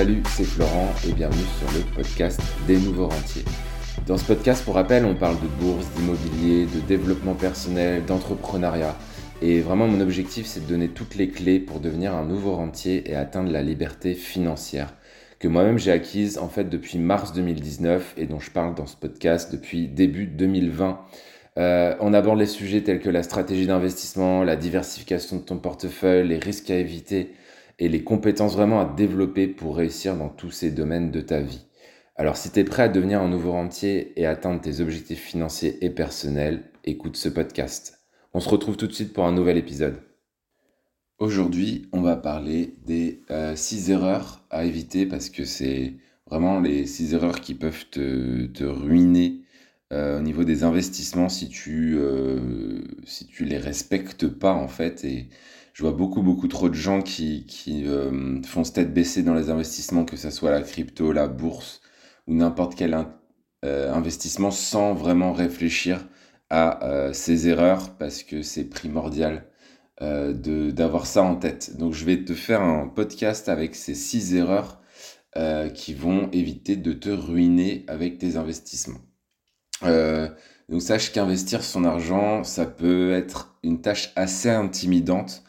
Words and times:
Salut, 0.00 0.22
c'est 0.30 0.44
Florent 0.44 0.88
et 1.06 1.12
bienvenue 1.12 1.44
sur 1.58 1.78
le 1.78 1.84
podcast 1.94 2.40
des 2.66 2.78
nouveaux 2.78 3.08
rentiers. 3.08 3.44
Dans 4.06 4.16
ce 4.16 4.24
podcast, 4.24 4.64
pour 4.64 4.76
rappel, 4.76 5.04
on 5.04 5.14
parle 5.14 5.36
de 5.42 5.46
bourse, 5.62 5.86
d'immobilier, 5.94 6.64
de 6.64 6.80
développement 6.88 7.34
personnel, 7.34 8.06
d'entrepreneuriat. 8.06 8.96
Et 9.42 9.60
vraiment, 9.60 9.86
mon 9.86 10.00
objectif, 10.00 10.46
c'est 10.46 10.60
de 10.60 10.64
donner 10.64 10.88
toutes 10.88 11.16
les 11.16 11.28
clés 11.28 11.60
pour 11.60 11.80
devenir 11.80 12.14
un 12.14 12.24
nouveau 12.24 12.54
rentier 12.54 13.10
et 13.10 13.14
atteindre 13.14 13.52
la 13.52 13.60
liberté 13.62 14.14
financière 14.14 14.94
que 15.38 15.48
moi-même 15.48 15.78
j'ai 15.78 15.92
acquise 15.92 16.38
en 16.38 16.48
fait 16.48 16.70
depuis 16.70 16.96
mars 16.96 17.34
2019 17.34 18.14
et 18.16 18.24
dont 18.24 18.40
je 18.40 18.50
parle 18.50 18.74
dans 18.74 18.86
ce 18.86 18.96
podcast 18.96 19.52
depuis 19.52 19.86
début 19.86 20.24
2020. 20.24 20.98
Euh, 21.58 21.94
on 22.00 22.14
aborde 22.14 22.38
les 22.38 22.46
sujets 22.46 22.80
tels 22.80 23.00
que 23.00 23.10
la 23.10 23.22
stratégie 23.22 23.66
d'investissement, 23.66 24.44
la 24.44 24.56
diversification 24.56 25.36
de 25.36 25.42
ton 25.42 25.58
portefeuille, 25.58 26.26
les 26.26 26.38
risques 26.38 26.70
à 26.70 26.76
éviter 26.76 27.34
et 27.80 27.88
les 27.88 28.04
compétences 28.04 28.54
vraiment 28.54 28.80
à 28.80 28.84
développer 28.84 29.48
pour 29.48 29.76
réussir 29.76 30.16
dans 30.16 30.28
tous 30.28 30.50
ces 30.50 30.70
domaines 30.70 31.10
de 31.10 31.22
ta 31.22 31.40
vie. 31.40 31.66
Alors 32.14 32.36
si 32.36 32.50
tu 32.50 32.60
es 32.60 32.64
prêt 32.64 32.84
à 32.84 32.88
devenir 32.88 33.22
un 33.22 33.28
nouveau 33.28 33.52
rentier 33.52 34.12
et 34.20 34.26
atteindre 34.26 34.60
tes 34.60 34.80
objectifs 34.80 35.22
financiers 35.22 35.82
et 35.84 35.90
personnels, 35.90 36.70
écoute 36.84 37.16
ce 37.16 37.30
podcast. 37.30 37.98
On 38.34 38.40
se 38.40 38.48
retrouve 38.48 38.76
tout 38.76 38.86
de 38.86 38.92
suite 38.92 39.14
pour 39.14 39.24
un 39.24 39.32
nouvel 39.32 39.56
épisode. 39.56 39.96
Aujourd'hui, 41.18 41.88
on 41.92 42.02
va 42.02 42.16
parler 42.16 42.76
des 42.86 43.22
6 43.54 43.90
euh, 43.90 43.94
erreurs 43.94 44.44
à 44.50 44.64
éviter 44.64 45.06
parce 45.06 45.30
que 45.30 45.44
c'est 45.44 45.94
vraiment 46.26 46.60
les 46.60 46.86
6 46.86 47.14
erreurs 47.14 47.40
qui 47.40 47.54
peuvent 47.54 47.86
te, 47.90 48.64
ruiner 48.64 49.40
euh, 49.92 50.18
au 50.18 50.22
niveau 50.22 50.44
des 50.44 50.62
investissements 50.64 51.28
si 51.28 51.48
tu, 51.48 51.96
euh, 51.98 52.80
si 53.04 53.26
les 53.40 53.58
respectes 53.58 54.28
pas 54.28 54.52
en 54.52 54.68
fait. 54.68 55.04
Et 55.04 55.28
je 55.80 55.86
vois 55.86 55.96
beaucoup, 55.96 56.20
beaucoup 56.20 56.46
trop 56.46 56.68
de 56.68 56.74
gens 56.74 57.00
qui, 57.00 57.46
qui 57.46 57.86
font 58.46 58.64
se 58.64 58.72
tête 58.72 58.92
baissée 58.92 59.22
dans 59.22 59.32
les 59.32 59.48
investissements, 59.48 60.04
que 60.04 60.18
ce 60.18 60.28
soit 60.28 60.50
la 60.50 60.60
crypto, 60.60 61.10
la 61.10 61.26
bourse 61.26 61.80
ou 62.26 62.34
n'importe 62.34 62.74
quel 62.74 62.94
investissement 63.62 64.50
sans 64.50 64.92
vraiment 64.92 65.32
réfléchir 65.32 66.06
à 66.50 67.08
ces 67.14 67.48
erreurs 67.48 67.96
parce 67.96 68.22
que 68.22 68.42
c'est 68.42 68.64
primordial 68.64 69.46
euh, 70.02 70.32
d'avoir 70.72 71.04
ça 71.04 71.22
en 71.22 71.36
tête. 71.36 71.76
Donc 71.76 71.92
je 71.92 72.06
vais 72.06 72.24
te 72.24 72.32
faire 72.32 72.62
un 72.62 72.88
podcast 72.88 73.50
avec 73.50 73.74
ces 73.74 73.94
six 73.94 74.34
erreurs 74.34 74.80
euh, 75.36 75.68
qui 75.68 75.92
vont 75.92 76.30
éviter 76.32 76.76
de 76.76 76.94
te 76.94 77.10
ruiner 77.10 77.84
avec 77.86 78.16
tes 78.16 78.36
investissements. 78.36 79.02
Euh, 79.82 80.30
donc 80.70 80.80
sache 80.80 81.12
qu'investir 81.12 81.62
son 81.62 81.84
argent, 81.84 82.44
ça 82.44 82.64
peut 82.64 83.12
être 83.12 83.58
une 83.62 83.82
tâche 83.82 84.10
assez 84.16 84.48
intimidante. 84.48 85.42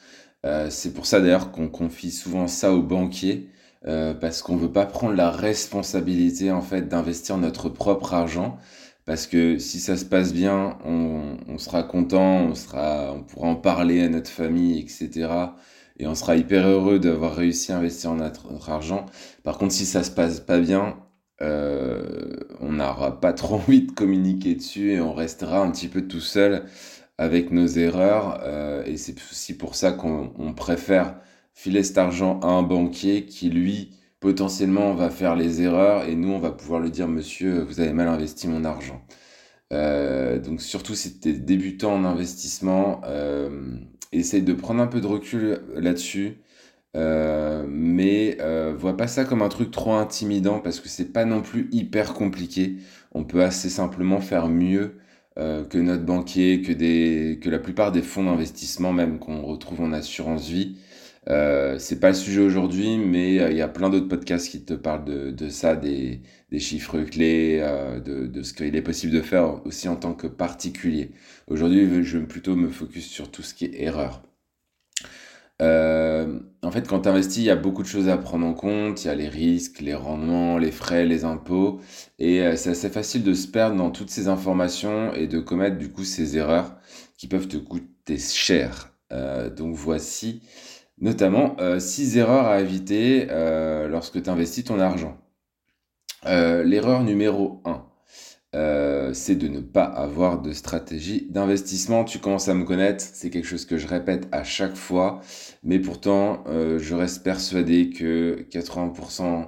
C'est 0.69 0.93
pour 0.93 1.05
ça 1.05 1.21
d'ailleurs 1.21 1.51
qu'on 1.51 1.69
confie 1.69 2.11
souvent 2.11 2.47
ça 2.47 2.73
aux 2.73 2.81
banquiers. 2.81 3.49
parce 3.83 4.41
qu'on 4.41 4.57
veut 4.57 4.71
pas 4.71 4.85
prendre 4.85 5.15
la 5.15 5.31
responsabilité 5.31 6.51
en 6.51 6.61
fait 6.61 6.87
d'investir 6.87 7.37
notre 7.37 7.69
propre 7.69 8.13
argent 8.13 8.57
parce 9.05 9.27
que 9.27 9.57
si 9.57 9.79
ça 9.79 9.97
se 9.97 10.05
passe 10.05 10.33
bien, 10.33 10.77
on, 10.85 11.57
sera 11.57 11.83
content, 11.83 12.45
on, 12.45 12.55
sera, 12.55 13.13
on 13.13 13.23
pourra 13.23 13.47
en 13.47 13.55
parler 13.55 14.01
à 14.01 14.09
notre 14.09 14.29
famille, 14.29 14.79
etc. 14.79 15.27
Et 15.97 16.07
on 16.07 16.15
sera 16.15 16.35
hyper 16.35 16.67
heureux 16.67 16.99
d'avoir 16.99 17.35
réussi 17.35 17.71
à 17.71 17.77
investir 17.77 18.13
notre, 18.13 18.47
argent. 18.69 19.05
Par 19.43 19.57
contre, 19.57 19.73
si 19.73 19.85
ça 19.85 20.03
se 20.03 20.11
passe 20.11 20.39
pas 20.39 20.59
bien, 20.59 20.97
euh, 21.41 22.37
on 22.59 22.73
n'aura 22.73 23.19
pas 23.19 23.33
trop 23.33 23.55
envie 23.67 23.81
de 23.81 23.91
communiquer 23.91 24.55
dessus 24.55 24.91
et 24.93 25.01
on 25.01 25.13
restera 25.13 25.59
un 25.59 25.71
petit 25.71 25.87
peu 25.87 26.07
tout 26.07 26.21
seul 26.21 26.65
avec 27.17 27.51
nos 27.51 27.67
erreurs. 27.67 28.41
Euh, 28.43 28.83
et 28.85 28.97
c'est 28.97 29.15
aussi 29.31 29.57
pour 29.57 29.75
ça 29.75 29.91
qu'on 29.91 30.53
préfère 30.55 31.15
filer 31.53 31.83
cet 31.83 31.97
argent 31.97 32.39
à 32.41 32.47
un 32.47 32.63
banquier 32.63 33.25
qui, 33.25 33.49
lui, 33.49 33.97
potentiellement 34.21 34.93
va 34.93 35.09
faire 35.09 35.35
les 35.35 35.61
erreurs 35.61 36.05
et 36.07 36.15
nous 36.15 36.29
on 36.29 36.39
va 36.39 36.51
pouvoir 36.51 36.79
le 36.79 36.89
dire 36.91 37.07
monsieur 37.07 37.63
vous 37.63 37.81
avez 37.81 37.91
mal 37.91 38.07
investi 38.07 38.47
mon 38.47 38.63
argent. 38.63 39.01
Euh, 39.73 40.39
donc 40.39 40.61
surtout 40.61 40.95
si 40.95 41.19
tu 41.19 41.29
es 41.29 41.33
débutant 41.33 41.93
en 41.95 42.05
investissement, 42.05 43.01
euh, 43.05 43.77
essaye 44.11 44.43
de 44.43 44.53
prendre 44.53 44.81
un 44.81 44.87
peu 44.87 45.01
de 45.01 45.07
recul 45.07 45.61
là-dessus. 45.75 46.37
Euh, 46.97 47.65
mais 47.69 48.37
vois 48.77 48.97
pas 48.97 49.07
ça 49.07 49.25
comme 49.25 49.41
un 49.41 49.49
truc 49.49 49.71
trop 49.71 49.93
intimidant 49.93 50.59
parce 50.59 50.79
que 50.79 50.89
c'est 50.89 51.13
pas 51.13 51.25
non 51.25 51.41
plus 51.41 51.69
hyper 51.71 52.13
compliqué. 52.13 52.77
On 53.13 53.23
peut 53.23 53.43
assez 53.43 53.69
simplement 53.69 54.21
faire 54.21 54.49
mieux 54.49 54.97
que 55.35 55.77
notre 55.77 56.03
banquier, 56.03 56.61
que, 56.61 56.71
des, 56.73 57.39
que 57.41 57.49
la 57.49 57.59
plupart 57.59 57.91
des 57.91 58.01
fonds 58.01 58.25
d'investissement 58.25 58.93
même 58.93 59.17
qu'on 59.19 59.41
retrouve 59.41 59.81
en 59.81 59.93
assurance 59.93 60.47
vie. 60.49 60.75
Euh, 61.29 61.77
c'est 61.77 61.99
pas 61.99 62.09
le 62.09 62.15
sujet 62.15 62.41
aujourd'hui, 62.41 62.97
mais 62.97 63.39
euh, 63.39 63.51
il 63.51 63.57
y 63.57 63.61
a 63.61 63.67
plein 63.67 63.89
d'autres 63.89 64.07
podcasts 64.07 64.49
qui 64.49 64.63
te 64.63 64.73
parlent 64.73 65.05
de, 65.05 65.29
de 65.31 65.49
ça, 65.49 65.75
des, 65.75 66.21
des, 66.51 66.59
chiffres 66.59 66.99
clés, 67.01 67.59
euh, 67.61 67.99
de, 67.99 68.25
de, 68.25 68.41
ce 68.43 68.53
qu'il 68.53 68.75
est 68.75 68.81
possible 68.81 69.13
de 69.13 69.21
faire 69.21 69.65
aussi 69.65 69.87
en 69.87 69.95
tant 69.95 70.13
que 70.13 70.27
particulier. 70.27 71.11
Aujourd'hui, 71.47 72.03
je 72.03 72.17
vais 72.17 72.25
plutôt 72.25 72.55
me 72.55 72.69
focus 72.69 73.07
sur 73.07 73.29
tout 73.29 73.43
ce 73.43 73.53
qui 73.53 73.65
est 73.65 73.81
erreur. 73.81 74.23
Euh, 75.61 76.39
en 76.63 76.71
fait, 76.71 76.87
quand 76.87 77.01
tu 77.01 77.09
investis, 77.09 77.37
il 77.37 77.45
y 77.45 77.49
a 77.49 77.55
beaucoup 77.55 77.83
de 77.83 77.87
choses 77.87 78.09
à 78.09 78.17
prendre 78.17 78.45
en 78.45 78.53
compte. 78.53 79.03
Il 79.03 79.07
y 79.07 79.09
a 79.09 79.15
les 79.15 79.29
risques, 79.29 79.79
les 79.79 79.93
rendements, 79.93 80.57
les 80.57 80.71
frais, 80.71 81.05
les 81.05 81.23
impôts. 81.23 81.79
Et 82.19 82.41
c'est 82.57 82.71
assez 82.71 82.89
facile 82.89 83.23
de 83.23 83.33
se 83.33 83.47
perdre 83.47 83.75
dans 83.77 83.91
toutes 83.91 84.09
ces 84.09 84.27
informations 84.27 85.13
et 85.13 85.27
de 85.27 85.39
commettre 85.39 85.77
du 85.77 85.91
coup 85.91 86.03
ces 86.03 86.37
erreurs 86.37 86.75
qui 87.17 87.27
peuvent 87.27 87.47
te 87.47 87.57
coûter 87.57 88.17
cher. 88.17 88.93
donc 89.55 89.75
voici 89.75 90.41
Notamment, 91.01 91.57
6 91.79 92.15
euh, 92.15 92.21
erreurs 92.21 92.45
à 92.45 92.61
éviter 92.61 93.27
euh, 93.31 93.87
lorsque 93.87 94.21
tu 94.21 94.29
investis 94.29 94.63
ton 94.63 94.79
argent. 94.79 95.17
Euh, 96.27 96.63
l'erreur 96.63 97.01
numéro 97.03 97.59
1, 97.65 97.83
c'est 98.53 99.35
de 99.35 99.47
ne 99.47 99.59
pas 99.59 99.83
avoir 99.83 100.41
de 100.41 100.53
stratégie 100.53 101.27
d'investissement. 101.29 102.03
Tu 102.03 102.19
commences 102.19 102.47
à 102.47 102.53
me 102.53 102.65
connaître, 102.65 103.03
c'est 103.13 103.29
quelque 103.29 103.47
chose 103.47 103.65
que 103.65 103.77
je 103.77 103.87
répète 103.87 104.27
à 104.31 104.43
chaque 104.43 104.75
fois, 104.75 105.21
mais 105.63 105.79
pourtant, 105.79 106.43
je 106.47 106.93
reste 106.93 107.23
persuadé 107.23 107.89
que 107.89 108.45
80%, 108.51 109.47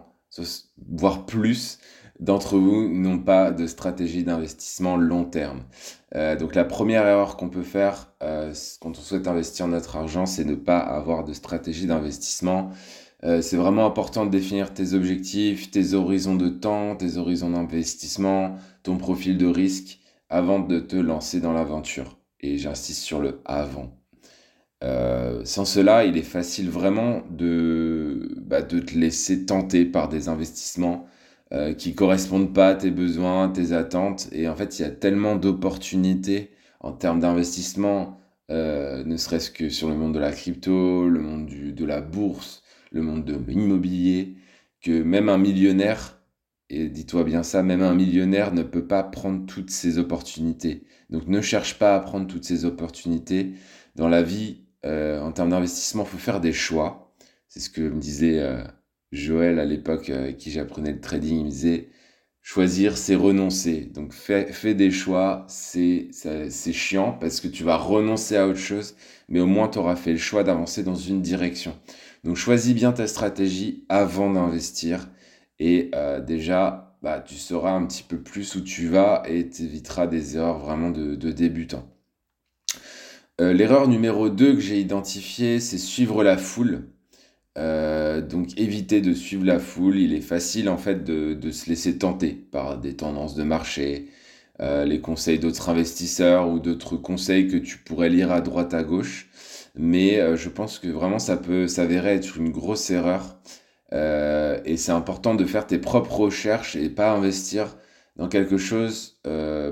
voire 0.87 1.25
plus, 1.25 1.79
d'entre 2.19 2.57
vous 2.57 2.87
n'ont 2.87 3.19
pas 3.19 3.51
de 3.51 3.67
stratégie 3.67 4.23
d'investissement 4.23 4.97
long 4.97 5.25
terme. 5.25 5.63
Euh, 6.15 6.35
donc 6.35 6.55
la 6.55 6.63
première 6.63 7.05
erreur 7.05 7.37
qu'on 7.37 7.49
peut 7.49 7.63
faire 7.63 8.13
euh, 8.21 8.53
quand 8.79 8.91
on 8.97 9.01
souhaite 9.01 9.27
investir 9.27 9.67
notre 9.67 9.95
argent, 9.95 10.25
c'est 10.25 10.45
ne 10.45 10.55
pas 10.55 10.79
avoir 10.79 11.23
de 11.23 11.33
stratégie 11.33 11.87
d'investissement. 11.87 12.69
Euh, 13.23 13.41
c'est 13.41 13.57
vraiment 13.57 13.85
important 13.85 14.25
de 14.25 14.31
définir 14.31 14.73
tes 14.73 14.93
objectifs, 14.93 15.71
tes 15.71 15.93
horizons 15.93 16.35
de 16.35 16.49
temps, 16.49 16.95
tes 16.95 17.17
horizons 17.17 17.51
d'investissement, 17.51 18.57
ton 18.83 18.97
profil 18.97 19.37
de 19.37 19.45
risque 19.45 19.99
avant 20.29 20.59
de 20.59 20.79
te 20.79 20.95
lancer 20.95 21.39
dans 21.39 21.53
l'aventure. 21.53 22.17
Et 22.41 22.57
j'insiste 22.57 23.01
sur 23.03 23.21
le 23.21 23.41
avant. 23.45 23.97
sans 25.45 25.65
cela, 25.65 26.05
il 26.05 26.17
est 26.17 26.21
facile 26.21 26.69
vraiment 26.69 27.23
de, 27.31 28.35
bah, 28.41 28.61
de 28.61 28.79
te 28.79 28.97
laisser 28.97 29.45
tenter 29.45 29.85
par 29.85 30.09
des 30.09 30.27
investissements 30.29 31.07
euh, 31.53 31.73
qui 31.75 31.93
correspondent 31.93 32.51
pas 32.51 32.69
à 32.69 32.75
tes 32.75 32.89
besoins, 32.89 33.47
tes 33.49 33.73
attentes. 33.73 34.27
Et 34.31 34.47
en 34.47 34.55
fait, 34.55 34.79
il 34.79 34.81
y 34.81 34.85
a 34.85 34.89
tellement 34.89 35.35
d'opportunités 35.35 36.49
en 36.79 36.93
termes 36.93 37.19
d'investissement, 37.19 38.19
euh, 38.49 39.03
ne 39.03 39.17
serait-ce 39.17 39.51
que 39.51 39.69
sur 39.69 39.87
le 39.87 39.95
monde 39.95 40.15
de 40.15 40.19
la 40.19 40.31
crypto, 40.31 41.07
le 41.07 41.19
monde 41.19 41.45
du, 41.45 41.71
de 41.71 41.85
la 41.85 42.01
bourse, 42.01 42.62
le 42.93 43.01
monde 43.01 43.25
de 43.25 43.35
l'immobilier, 43.47 44.35
que 44.81 45.03
même 45.03 45.29
un 45.29 45.37
millionnaire, 45.37 46.21
et 46.69 46.87
dis-toi 46.87 47.23
bien 47.25 47.43
ça, 47.43 47.63
même 47.63 47.81
un 47.81 47.93
millionnaire 47.93 48.53
ne 48.53 48.63
peut 48.63 48.87
pas 48.87 49.03
prendre 49.03 49.45
toutes 49.45 49.71
ces 49.71 49.97
opportunités. 49.97 50.85
Donc 51.09 51.27
ne 51.27 51.41
cherche 51.41 51.77
pas 51.77 51.95
à 51.95 51.99
prendre 51.99 52.27
toutes 52.27 52.45
ces 52.45 52.65
opportunités. 52.65 53.53
Dans 53.95 54.07
la 54.07 54.23
vie, 54.23 54.63
euh, 54.85 55.19
en 55.21 55.31
termes 55.31 55.49
d'investissement, 55.49 56.03
il 56.03 56.09
faut 56.09 56.17
faire 56.17 56.39
des 56.39 56.53
choix. 56.53 57.13
C'est 57.47 57.59
ce 57.59 57.69
que 57.69 57.81
me 57.81 57.99
disait 57.99 58.39
Joël, 59.13 59.59
à 59.59 59.65
l'époque, 59.65 60.09
euh, 60.09 60.23
avec 60.23 60.37
qui 60.37 60.51
j'apprenais 60.51 60.91
le 60.91 60.99
trading, 60.99 61.37
il 61.39 61.45
me 61.45 61.49
disait 61.49 61.89
choisir, 62.41 62.97
c'est 62.97 63.15
renoncer. 63.15 63.81
Donc 63.93 64.11
fais, 64.13 64.73
des 64.73 64.91
choix, 64.91 65.45
c'est 65.47 66.09
chiant 66.73 67.13
parce 67.13 67.39
que 67.39 67.47
tu 67.47 67.63
vas 67.63 67.77
renoncer 67.77 68.35
à 68.37 68.47
autre 68.47 68.59
chose, 68.59 68.95
mais 69.29 69.39
au 69.39 69.45
moins 69.45 69.69
tu 69.69 69.77
auras 69.77 69.95
fait 69.95 70.11
le 70.11 70.17
choix 70.17 70.43
d'avancer 70.43 70.83
dans 70.83 70.95
une 70.95 71.21
direction. 71.21 71.79
Donc 72.23 72.37
choisis 72.37 72.73
bien 72.73 72.91
ta 72.93 73.07
stratégie 73.07 73.85
avant 73.89 74.31
d'investir 74.31 75.09
et 75.59 75.91
euh, 75.95 76.19
déjà 76.21 76.97
bah, 77.01 77.19
tu 77.19 77.35
sauras 77.35 77.71
un 77.71 77.85
petit 77.85 78.03
peu 78.03 78.17
plus 78.17 78.55
où 78.55 78.61
tu 78.61 78.87
vas 78.87 79.23
et 79.27 79.49
tu 79.49 79.63
éviteras 79.63 80.07
des 80.07 80.37
erreurs 80.37 80.59
vraiment 80.59 80.89
de, 80.89 81.15
de 81.15 81.31
débutant. 81.31 81.87
Euh, 83.41 83.51
l'erreur 83.51 83.87
numéro 83.87 84.29
2 84.29 84.53
que 84.53 84.59
j'ai 84.59 84.79
identifiée, 84.79 85.59
c'est 85.59 85.77
suivre 85.77 86.23
la 86.23 86.37
foule. 86.37 86.83
Euh, 87.57 88.21
donc 88.21 88.57
éviter 88.59 89.01
de 89.01 89.13
suivre 89.13 89.45
la 89.45 89.59
foule, 89.59 89.97
il 89.99 90.13
est 90.13 90.21
facile 90.21 90.69
en 90.69 90.77
fait 90.77 91.03
de, 91.03 91.51
se 91.51 91.69
laisser 91.69 91.97
tenter 91.99 92.31
par 92.31 92.79
des 92.79 92.95
tendances 92.95 93.35
de 93.35 93.43
marché, 93.43 94.07
euh, 94.59 94.85
les 94.85 95.01
conseils 95.01 95.39
d'autres 95.39 95.69
investisseurs 95.69 96.49
ou 96.49 96.59
d'autres 96.59 96.97
conseils 96.97 97.47
que 97.47 97.57
tu 97.57 97.77
pourrais 97.77 98.09
lire 98.09 98.31
à 98.31 98.41
droite 98.41 98.73
à 98.73 98.83
gauche. 98.83 99.29
Mais 99.75 100.19
euh, 100.19 100.35
je 100.35 100.49
pense 100.49 100.79
que 100.79 100.87
vraiment 100.87 101.19
ça 101.19 101.37
peut 101.37 101.67
s'avérer 101.67 102.15
être 102.15 102.37
une 102.37 102.51
grosse 102.51 102.89
erreur 102.89 103.39
et 104.65 104.75
c'est 104.77 104.91
important 104.91 105.35
de 105.35 105.45
faire 105.45 105.67
tes 105.67 105.77
propres 105.77 106.21
recherches 106.21 106.75
et 106.75 106.89
pas 106.89 107.11
investir 107.11 107.77
dans 108.15 108.27
quelque 108.27 108.57
chose 108.57 109.19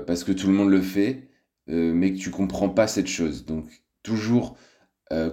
parce 0.06 0.22
que 0.22 0.30
tout 0.30 0.46
le 0.46 0.52
monde 0.52 0.70
le 0.70 0.80
fait, 0.80 1.28
mais 1.66 2.12
que 2.12 2.18
tu 2.18 2.30
comprends 2.30 2.68
pas 2.68 2.86
cette 2.86 3.08
chose. 3.08 3.44
Donc 3.46 3.64
toujours 4.04 4.56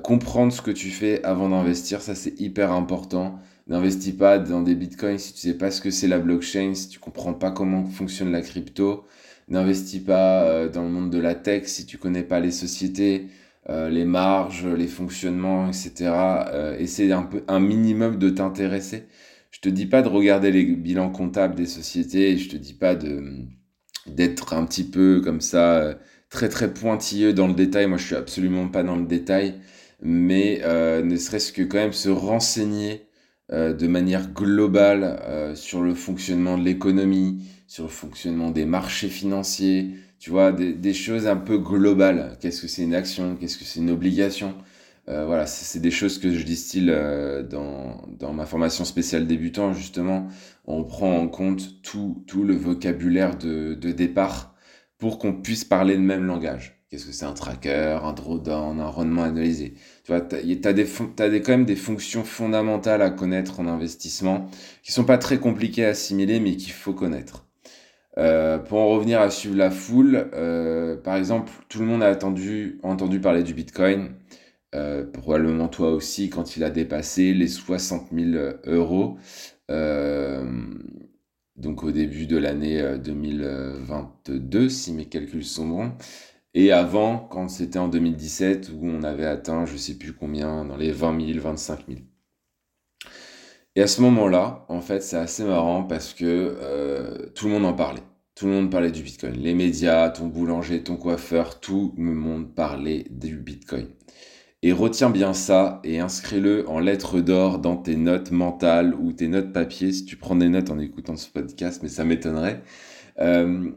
comprendre 0.02 0.52
ce 0.52 0.64
que 0.64 0.72
tu 0.72 0.90
fais 0.90 1.24
avant 1.24 1.50
d'investir, 1.50 2.02
ça 2.02 2.16
c'est 2.16 2.42
hyper 2.42 2.72
important. 2.72 3.40
N'investis 3.70 4.14
pas 4.14 4.40
dans 4.40 4.64
des 4.64 4.74
bitcoins 4.74 5.20
si 5.20 5.34
tu 5.34 5.42
sais 5.42 5.54
pas 5.54 5.70
ce 5.70 5.80
que 5.80 5.92
c'est 5.92 6.08
la 6.08 6.18
blockchain, 6.18 6.74
si 6.74 6.90
tu 6.90 6.98
comprends 6.98 7.36
pas 7.36 7.52
comment 7.52 7.86
fonctionne 7.86 8.32
la 8.32 8.42
crypto. 8.42 9.06
N'investis 9.48 10.00
pas 10.04 10.44
euh, 10.46 10.70
dans 10.70 10.84
le 10.84 10.90
monde 10.90 11.12
de 11.12 11.20
la 11.20 11.36
tech 11.36 11.68
si 11.68 11.86
tu 11.86 12.00
connais 12.00 12.24
pas 12.24 12.40
les 12.40 12.52
sociétés, 12.52 13.28
euh, 13.70 13.90
les 13.90 14.06
marges, 14.06 14.66
les 14.66 14.88
fonctionnements, 14.88 15.68
etc. 15.68 15.94
Euh, 16.54 16.86
un 17.12 17.24
peu, 17.24 17.44
un 17.48 17.60
minimum 17.60 18.18
de 18.18 18.30
t'intéresser. 18.30 19.06
Je 19.52 19.60
te 19.62 19.70
dis 19.70 19.86
pas 19.86 20.02
de 20.02 20.10
regarder 20.10 20.52
les 20.52 20.66
bilans 20.66 21.10
comptables 21.10 21.56
des 21.56 21.66
sociétés, 21.66 22.38
je 22.38 22.50
te 22.50 22.58
dis 22.58 22.74
pas 22.74 22.96
de 22.96 23.24
d'être 24.08 24.54
un 24.54 24.66
petit 24.66 24.84
peu 24.86 25.22
comme 25.24 25.42
ça 25.42 25.96
très 26.30 26.50
très 26.50 26.74
pointilleux 26.74 27.34
dans 27.34 27.48
le 27.48 27.54
détail. 27.54 27.88
Moi, 27.88 27.98
je 27.98 28.06
suis 28.06 28.16
absolument 28.16 28.68
pas 28.70 28.84
dans 28.84 28.96
le 28.96 29.06
détail, 29.06 29.56
mais 30.02 30.62
ne 31.04 31.16
serait-ce 31.16 31.54
que 31.54 31.64
quand 31.64 31.78
même 31.78 31.94
se 31.94 32.10
renseigner 32.10 33.10
euh, 33.52 33.74
de 33.74 33.88
manière 33.88 34.32
globale 34.32 35.20
euh, 35.24 35.56
sur 35.56 35.82
le 35.82 35.96
fonctionnement 35.96 36.56
de 36.56 36.64
l'économie, 36.64 37.44
sur 37.66 37.86
le 37.86 37.90
fonctionnement 37.90 38.52
des 38.52 38.66
marchés 38.66 39.08
financiers, 39.08 39.90
tu 40.20 40.30
vois, 40.32 40.52
des, 40.52 40.94
choses 40.94 41.28
un 41.28 41.38
peu 41.38 41.58
globales. 41.58 42.38
Qu'est-ce 42.42 42.62
que 42.62 42.68
c'est 42.68 42.84
une 42.84 42.94
action? 42.96 43.36
Qu'est-ce 43.38 43.58
que 43.58 43.64
c'est 43.66 43.80
une 43.80 43.90
obligation? 43.92 44.56
Euh, 45.10 45.26
Voilà, 45.26 45.48
c'est 45.48 45.80
des 45.80 45.92
choses 45.92 46.20
que 46.20 46.32
je 46.34 46.44
distille 46.46 46.88
dans, 47.50 48.02
dans 48.20 48.34
ma 48.34 48.46
formation 48.46 48.86
spéciale 48.86 49.28
débutant, 49.28 49.74
justement. 49.74 50.28
On 50.66 50.84
prend 50.84 51.18
en 51.18 51.28
compte 51.28 51.82
tout, 51.84 52.24
tout 52.28 52.44
le 52.44 52.56
vocabulaire 52.56 53.38
de, 53.38 53.74
de 53.76 53.92
départ 53.92 54.56
pour 54.98 55.20
qu'on 55.20 55.34
puisse 55.42 55.64
parler 55.66 55.96
le 55.96 56.02
même 56.02 56.26
langage. 56.26 56.82
Qu'est-ce 56.90 57.06
que 57.06 57.12
c'est 57.12 57.26
un 57.26 57.34
tracker, 57.34 58.00
un 58.04 58.14
drawdown, 58.14 58.80
un 58.80 58.88
rendement 58.88 59.24
analysé? 59.24 59.76
Tu 60.04 60.12
vois, 60.12 60.22
tu 60.22 60.36
as, 60.36 60.74
des, 60.74 60.88
as 61.20 61.30
des, 61.30 61.42
quand 61.42 61.52
même 61.52 61.66
des 61.66 61.76
fonctions 61.76 62.24
fondamentales 62.24 63.02
à 63.04 63.12
connaître 63.12 63.60
en 63.60 63.68
investissement 63.68 64.50
qui 64.84 64.92
sont 64.92 65.06
pas 65.06 65.18
très 65.20 65.40
compliquées 65.40 65.86
à 65.86 65.90
assimiler, 65.90 66.40
mais 66.40 66.56
qu'il 66.58 66.74
faut 66.74 66.94
connaître. 66.94 67.49
Euh, 68.20 68.58
pour 68.58 68.80
en 68.80 68.90
revenir 68.90 69.22
à 69.22 69.30
suivre 69.30 69.56
la 69.56 69.72
foule, 69.72 70.30
euh, 70.34 70.98
par 70.98 71.16
exemple, 71.16 71.52
tout 71.70 71.80
le 71.80 71.86
monde 71.86 72.04
a 72.04 72.12
entendu 72.12 73.20
parler 73.22 73.44
du 73.44 73.54
Bitcoin, 73.54 74.10
euh, 74.76 75.06
probablement 75.06 75.70
toi 75.70 75.92
aussi, 75.92 76.30
quand 76.30 76.58
il 76.58 76.64
a 76.66 76.70
dépassé 76.70 77.34
les 77.34 77.48
60 77.48 78.10
000 78.12 78.32
euros. 78.66 79.18
donc 81.56 81.84
au 81.84 81.92
début 81.92 82.26
de 82.26 82.38
l'année 82.38 82.98
2022, 83.04 84.70
si 84.70 84.94
mes 84.94 85.06
calculs 85.06 85.44
sont 85.46 85.68
bons. 85.68 85.92
Et 86.54 86.72
avant, 86.72 87.18
quand 87.20 87.48
c'était 87.50 87.80
en 87.80 87.88
2017, 87.90 88.72
où 88.74 88.88
on 88.88 89.04
avait 89.04 89.26
atteint, 89.26 89.66
je 89.66 89.78
sais 89.78 89.96
plus 89.98 90.14
combien, 90.14 90.66
dans 90.66 90.78
les 90.78 90.92
20 90.92 91.34
000, 91.34 91.40
25 91.40 91.86
000. 91.88 92.00
Et 93.76 93.82
à 93.82 93.88
ce 93.88 94.02
moment-là, 94.02 94.66
en 94.70 94.82
fait, 94.82 95.02
c'est 95.02 95.18
assez 95.18 95.44
marrant 95.44 95.84
parce 95.84 96.14
que 96.14 97.30
tout 97.36 97.48
le 97.48 97.54
monde 97.54 97.66
en 97.66 97.74
parlait. 97.74 98.02
Tout 98.40 98.46
le 98.46 98.54
monde 98.54 98.72
parlait 98.72 98.90
du 98.90 99.04
Bitcoin. 99.04 99.34
Les 99.34 99.54
médias, 99.54 100.10
ton 100.12 100.28
boulanger, 100.28 100.82
ton 100.82 100.96
coiffeur, 100.96 101.60
tout 101.60 101.94
le 101.98 102.14
monde 102.14 102.56
parlait 102.56 103.04
du 103.10 103.36
Bitcoin. 103.36 103.88
Et 104.64 104.72
retiens 104.72 105.10
bien 105.10 105.34
ça 105.34 105.82
et 105.84 106.00
inscris-le 106.00 106.64
en 106.70 106.80
lettres 106.80 107.20
d'or 107.20 107.60
dans 107.60 107.76
tes 107.76 107.98
notes 107.98 108.32
mentales 108.32 108.96
ou 108.96 109.12
tes 109.12 109.28
notes 109.28 109.52
papier 109.52 109.92
si 109.92 110.06
tu 110.06 110.16
prends 110.16 110.38
des 110.38 110.48
notes 110.48 110.70
en 110.70 110.80
écoutant 110.80 111.18
ce 111.18 111.30
podcast, 111.30 111.82
mais 111.84 111.90
ça 111.90 112.06
m'étonnerait. 112.06 112.64
Euh, 113.20 113.72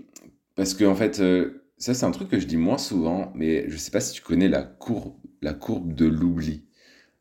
parce 0.55 0.75
que 0.75 0.85
en 0.85 0.94
fait, 0.94 1.19
euh, 1.19 1.65
ça, 1.76 1.93
c'est 1.93 2.06
un 2.06 2.12
truc 2.12 2.29
que 2.29 2.38
je 2.38 2.47
dis 2.47 2.56
moins 2.56 2.79
souvent, 2.79 3.32
mais 3.35 3.69
je 3.69 3.76
sais 3.76 3.91
pas 3.91 3.99
si 3.99 4.12
tu 4.12 4.23
connais 4.23 4.49
la 4.49 4.62
courbe, 4.62 5.93
de 5.93 6.06
l'oubli. 6.06 6.67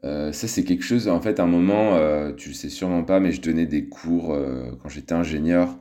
Euh, 0.04 0.32
ça, 0.32 0.48
c'est 0.48 0.64
quelque 0.64 0.84
chose, 0.84 1.08
en 1.08 1.22
fait, 1.22 1.40
à 1.40 1.44
un 1.46 1.48
moment, 1.48 1.98
tu 2.38 2.50
le 2.50 2.54
sais 2.54 2.70
sûrement 2.70 3.04
pas, 3.04 3.20
mais 3.20 3.32
je 3.32 3.42
donnais 3.42 3.66
des 3.66 3.90
cours 3.90 4.38
quand 4.80 4.90
j'étais 4.90 5.14
ingénieur 5.14 5.80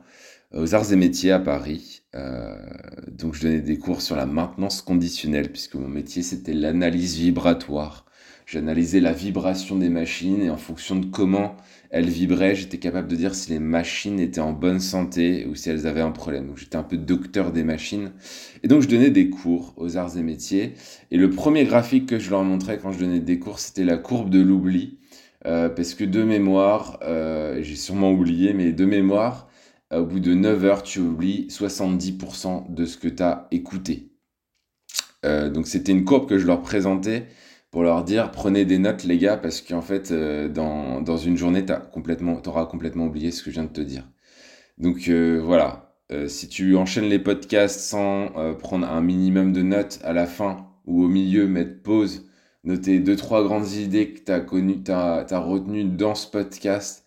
aux 0.53 0.75
arts 0.75 0.91
et 0.91 0.95
métiers 0.95 1.31
à 1.31 1.39
Paris. 1.39 2.03
donc, 3.07 3.35
je 3.35 3.41
donnais 3.41 3.61
des 3.61 3.77
cours 3.77 4.01
sur 4.01 4.15
la 4.15 4.25
maintenance 4.25 4.81
conditionnelle, 4.81 5.51
puisque 5.51 5.75
mon 5.75 5.87
métier, 5.87 6.23
c'était 6.23 6.53
l'analyse 6.53 7.15
vibratoire. 7.17 8.05
J'analysais 8.45 8.99
la 8.99 9.13
vibration 9.13 9.77
des 9.77 9.87
machines 9.87 10.41
et 10.41 10.49
en 10.49 10.57
fonction 10.57 10.97
de 10.97 11.05
comment 11.05 11.55
elles 11.89 12.09
vibraient, 12.09 12.55
j'étais 12.55 12.79
capable 12.79 13.07
de 13.07 13.15
dire 13.15 13.35
si 13.35 13.49
les 13.51 13.59
machines 13.59 14.19
étaient 14.19 14.41
en 14.41 14.53
bonne 14.53 14.79
santé 14.79 15.45
ou 15.45 15.55
si 15.55 15.69
elles 15.69 15.87
avaient 15.87 16.01
un 16.01 16.11
problème. 16.11 16.47
Donc 16.47 16.57
j'étais 16.57 16.77
un 16.77 16.83
peu 16.83 16.97
docteur 16.97 17.51
des 17.51 17.63
machines. 17.63 18.11
Et 18.63 18.67
donc 18.67 18.81
je 18.81 18.87
donnais 18.87 19.09
des 19.09 19.29
cours 19.29 19.73
aux 19.77 19.97
arts 19.97 20.17
et 20.17 20.21
métiers. 20.21 20.73
Et 21.11 21.17
le 21.17 21.29
premier 21.29 21.65
graphique 21.65 22.07
que 22.07 22.19
je 22.19 22.29
leur 22.29 22.43
montrais 22.43 22.77
quand 22.77 22.91
je 22.91 22.99
donnais 22.99 23.19
des 23.19 23.39
cours, 23.39 23.59
c'était 23.59 23.83
la 23.83 23.97
courbe 23.97 24.29
de 24.29 24.41
l'oubli. 24.41 24.97
Euh, 25.45 25.69
parce 25.69 25.95
que 25.95 26.03
de 26.03 26.23
mémoire, 26.23 26.99
euh, 27.03 27.61
j'ai 27.61 27.75
sûrement 27.75 28.11
oublié, 28.11 28.53
mais 28.53 28.71
de 28.71 28.85
mémoire, 28.85 29.49
au 29.91 30.05
bout 30.05 30.19
de 30.19 30.33
9 30.33 30.65
heures, 30.65 30.83
tu 30.83 30.99
oublies 30.99 31.47
70% 31.49 32.73
de 32.73 32.85
ce 32.85 32.97
que 32.97 33.07
tu 33.07 33.23
as 33.23 33.47
écouté. 33.51 34.11
Euh, 35.25 35.49
donc 35.49 35.67
c'était 35.67 35.91
une 35.91 36.03
courbe 36.03 36.27
que 36.27 36.37
je 36.39 36.47
leur 36.47 36.61
présentais 36.61 37.27
pour 37.69 37.83
leur 37.83 38.03
dire 38.03 38.31
prenez 38.31 38.65
des 38.65 38.79
notes 38.79 39.03
les 39.03 39.19
gars 39.19 39.37
parce 39.37 39.61
qu'en 39.61 39.81
fait 39.81 40.11
euh, 40.11 40.49
dans, 40.49 41.01
dans, 41.01 41.17
une 41.17 41.37
journée 41.37 41.63
tu 41.63 41.73
complètement, 41.93 42.41
auras 42.47 42.65
complètement 42.65 43.05
oublié 43.05 43.31
ce 43.31 43.43
que 43.43 43.51
je 43.51 43.55
viens 43.55 43.65
de 43.65 43.69
te 43.69 43.81
dire. 43.81 44.07
Donc 44.77 45.07
euh, 45.09 45.39
voilà, 45.43 45.95
si 46.27 46.49
tu 46.49 46.75
enchaînes 46.75 47.07
les 47.07 47.19
podcasts 47.19 47.79
sans 47.79 48.33
prendre 48.59 48.85
un 48.85 48.99
minimum 48.99 49.53
de 49.53 49.61
notes 49.61 49.99
à 50.03 50.11
la 50.11 50.25
fin 50.25 50.67
ou 50.85 51.03
au 51.03 51.07
milieu, 51.07 51.47
mettre 51.47 51.81
pause, 51.83 52.27
noter 52.65 52.99
deux 52.99 53.15
trois 53.15 53.43
grandes 53.43 53.71
idées 53.71 54.13
que 54.13 54.19
tu 54.19 54.31
as 54.31 54.43
as, 54.93 55.33
as, 55.33 55.39
retenues 55.39 55.85
dans 55.85 56.13
ce 56.13 56.27
podcast 56.27 57.05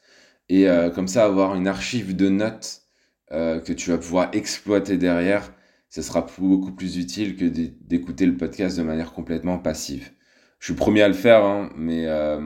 et 0.49 0.67
comme 0.95 1.09
ça 1.09 1.25
avoir 1.25 1.55
une 1.55 1.67
archive 1.67 2.15
de 2.15 2.29
notes 2.29 2.83
que 3.31 3.73
tu 3.73 3.91
vas 3.91 3.99
pouvoir 3.99 4.31
exploiter 4.33 4.97
derrière, 4.97 5.53
ce 5.95 6.03
sera 6.03 6.27
beaucoup 6.39 6.73
plus 6.73 6.97
utile 6.97 7.37
que 7.37 7.45
d'écouter 7.45 8.27
le 8.27 8.37
podcast 8.37 8.77
de 8.77 8.83
manière 8.83 9.13
complètement 9.13 9.59
passive. 9.59 10.11
Je 10.59 10.73
suis 10.73 10.75
premier 10.75 11.03
à 11.03 11.09
le 11.09 11.15
faire, 11.15 11.45
hein, 11.45 11.71
mais 11.77 12.07
euh, 12.07 12.41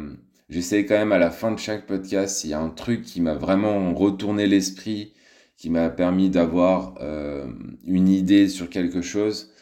j'essaie 0.51 0.85
quand 0.85 0.99
même 0.99 1.13
à 1.13 1.19
la 1.19 1.31
fin 1.31 1.53
de 1.53 1.59
chaque 1.59 1.87
podcast, 1.87 2.37
s'il 2.37 2.51
y 2.51 2.53
a 2.53 2.61
un 2.61 2.69
truc 2.69 3.03
qui 3.03 3.23
m'a 3.23 3.33
vraiment 3.33 3.95
retourné 3.95 4.47
l'esprit, 4.47 5.15
qui 5.57 5.71
m'a 5.71 5.89
permis 5.89 6.29
d'avoir 6.29 6.97
euh, 7.01 7.47
une 7.85 8.09
idée 8.09 8.49
sur 8.49 8.69
quelque 8.69 9.01
chose, 9.01 9.53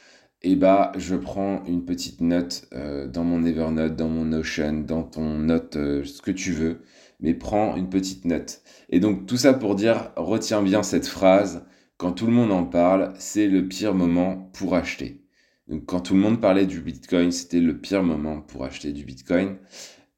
et 0.42 0.56
bah 0.56 0.90
je 0.96 1.14
prends 1.14 1.62
une 1.66 1.84
petite 1.84 2.20
note 2.20 2.66
euh, 2.72 3.06
dans 3.06 3.24
mon 3.24 3.44
Evernote, 3.44 3.94
dans 3.94 4.08
mon 4.08 4.24
Notion, 4.24 4.72
dans 4.84 5.04
ton 5.04 5.38
note, 5.38 5.74
ce 5.74 6.22
que 6.22 6.32
tu 6.32 6.50
veux, 6.50 6.80
mais 7.20 7.34
prends 7.34 7.76
une 7.76 7.88
petite 7.88 8.24
note. 8.24 8.62
Et 8.90 9.00
donc 9.00 9.26
tout 9.26 9.36
ça 9.36 9.54
pour 9.54 9.74
dire, 9.74 10.12
retiens 10.16 10.62
bien 10.62 10.82
cette 10.82 11.06
phrase, 11.06 11.64
quand 11.96 12.12
tout 12.12 12.26
le 12.26 12.32
monde 12.32 12.52
en 12.52 12.64
parle, 12.64 13.14
c'est 13.18 13.46
le 13.46 13.68
pire 13.68 13.94
moment 13.94 14.50
pour 14.52 14.74
acheter. 14.74 15.22
Donc, 15.68 15.86
quand 15.86 16.00
tout 16.00 16.14
le 16.14 16.20
monde 16.20 16.40
parlait 16.40 16.66
du 16.66 16.80
Bitcoin, 16.80 17.32
c'était 17.32 17.60
le 17.60 17.78
pire 17.78 18.02
moment 18.02 18.40
pour 18.40 18.64
acheter 18.64 18.92
du 18.92 19.04
Bitcoin. 19.04 19.56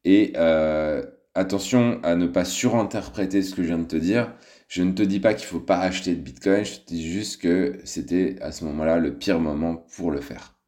Et 0.04 0.32
euh, 0.36 1.02
attention 1.34 2.00
à 2.02 2.16
ne 2.16 2.26
pas 2.26 2.44
surinterpréter 2.44 3.42
ce 3.42 3.54
que 3.54 3.62
je 3.62 3.68
viens 3.68 3.78
de 3.78 3.84
te 3.84 3.96
dire. 3.96 4.34
Je 4.68 4.82
ne 4.82 4.92
te 4.92 5.02
dis 5.02 5.20
pas 5.20 5.34
qu'il 5.34 5.46
ne 5.46 5.50
faut 5.50 5.60
pas 5.60 5.78
acheter 5.78 6.14
de 6.14 6.20
Bitcoin, 6.20 6.64
je 6.64 6.80
te 6.80 6.88
dis 6.88 7.10
juste 7.10 7.40
que 7.40 7.78
c'était 7.84 8.36
à 8.42 8.52
ce 8.52 8.64
moment-là 8.66 8.98
le 8.98 9.16
pire 9.16 9.40
moment 9.40 9.76
pour 9.96 10.10
le 10.10 10.20
faire. 10.20 10.58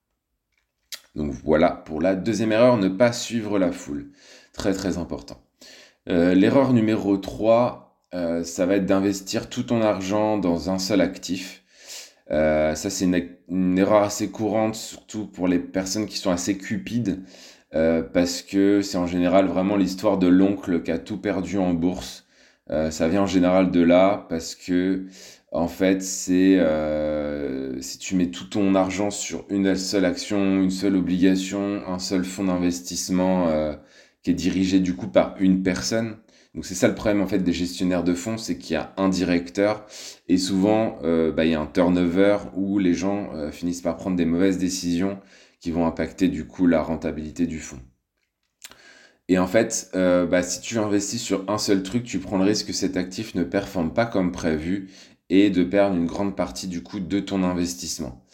Donc 1.15 1.33
voilà, 1.33 1.71
pour 1.71 2.01
la 2.01 2.15
deuxième 2.15 2.53
erreur, 2.53 2.79
ne 2.79 2.89
pas 2.89 3.13
suivre 3.13 3.59
la 3.59 3.73
foule. 3.73 4.13
Très 4.55 4.73
très 4.73 4.97
important. 4.97 5.43
Euh, 6.09 6.35
l'erreur 6.35 6.73
numéro 6.73 7.17
3, 7.19 7.99
euh, 8.15 8.43
ça 8.43 8.67
va 8.67 8.77
être 8.77 8.87
d'investir 8.87 9.49
tout 9.51 9.65
ton 9.65 9.83
argent 9.83 10.39
dans 10.39 10.71
un 10.71 10.79
seul 10.79 11.01
actif. 11.01 11.63
Euh, 12.31 12.75
ça, 12.75 12.91
c'est 12.91 13.05
une, 13.05 13.79
erreur 13.79 14.03
assez 14.03 14.31
courante, 14.31 14.77
surtout 14.77 15.27
pour 15.27 15.49
les 15.49 15.59
personnes 15.59 16.07
qui 16.07 16.17
sont 16.17 16.31
assez 16.31 16.57
cupides, 16.57 17.23
parce 18.13 18.43
que 18.43 18.83
c'est 18.83 18.99
en 18.99 19.07
général 19.07 19.47
vraiment 19.47 19.77
l'histoire 19.77 20.19
de 20.19 20.27
l'oncle 20.27 20.83
qui 20.83 20.91
a 20.91 20.99
tout 20.99 21.19
perdu 21.19 21.59
en 21.59 21.75
bourse. 21.75 22.27
Ça 22.69 23.09
vient 23.09 23.23
en 23.23 23.27
général 23.27 23.71
de 23.71 23.81
là, 23.81 24.27
parce 24.29 24.55
que 24.55 25.07
en 25.53 25.69
fait, 25.69 26.03
c'est 26.03 26.59
si 27.81 27.99
tu 27.99 28.15
mets 28.17 28.31
tout 28.31 28.45
ton 28.45 28.75
argent 28.75 29.11
sur 29.11 29.45
une 29.51 29.75
seule 29.77 30.05
action, 30.05 30.63
une 30.63 30.71
seule 30.71 30.97
obligation, 30.97 31.83
un 31.87 31.99
seul 31.99 32.25
fonds 32.25 32.45
d'investissement 32.45 33.49
qui 34.23 34.31
est 34.31 34.35
dirigé 34.35 34.81
du 34.81 34.95
coup 34.95 35.09
par 35.09 35.35
une 35.39 35.63
personne, 35.63 36.17
donc 36.55 36.65
c'est 36.65 36.75
ça 36.75 36.89
le 36.89 36.95
problème 36.95 37.21
en 37.21 37.29
fait 37.29 37.39
des 37.39 37.53
gestionnaires 37.53 38.03
de 38.03 38.15
fonds, 38.15 38.37
c'est 38.37 38.59
qu'il 38.59 38.75
y 38.75 38.77
a 38.77 38.93
un 38.97 39.09
directeur 39.09 39.87
et 40.29 40.37
souvent 40.37 40.99
euh, 41.05 41.31
bah, 41.31 41.45
il 41.45 41.53
y 41.53 41.55
a 41.55 41.61
un 41.61 41.67
turnover 41.67 42.39
où 42.57 42.79
les 42.79 42.95
gens 42.95 43.31
euh, 43.35 43.53
finissent 43.53 43.83
par 43.83 43.97
prendre 43.97 44.17
des 44.17 44.25
mauvaises 44.25 44.59
décisions 44.59 45.21
qui 45.61 45.71
vont 45.71 45.87
impacter 45.87 46.29
du 46.29 46.47
coup 46.47 46.67
la 46.67 46.83
rentabilité 46.83 47.47
du 47.47 47.61
fonds. 47.61 47.81
Et 49.29 49.39
en 49.39 49.47
fait, 49.47 49.91
euh, 49.95 50.27
bah, 50.27 50.43
si 50.43 50.61
tu 50.61 50.77
investis 50.79 51.23
sur 51.23 51.49
un 51.49 51.59
seul 51.59 51.85
truc, 51.85 52.03
tu 52.03 52.19
prends 52.19 52.39
le 52.39 52.45
risque 52.45 52.67
que 52.67 52.73
cet 52.73 52.97
actif 52.97 53.37
ne 53.37 53.45
performe 53.45 53.95
pas 53.95 54.07
comme 54.07 54.33
prévu 54.33 54.91
et 55.29 55.51
de 55.51 55.63
perdre 55.63 55.95
une 55.97 56.07
grande 56.07 56.35
partie 56.35 56.67
du 56.67 56.83
coût 56.83 56.99
de 56.99 57.21
ton 57.21 57.45
investissement. 57.45 58.25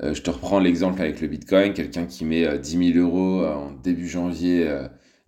Je 0.00 0.20
te 0.20 0.30
reprends 0.30 0.58
l'exemple 0.58 1.00
avec 1.00 1.20
le 1.20 1.28
Bitcoin, 1.28 1.72
quelqu'un 1.72 2.06
qui 2.06 2.24
met 2.24 2.58
10 2.58 2.92
000 2.94 2.98
euros 2.98 3.44
en 3.44 3.70
début 3.70 4.08
janvier 4.08 4.68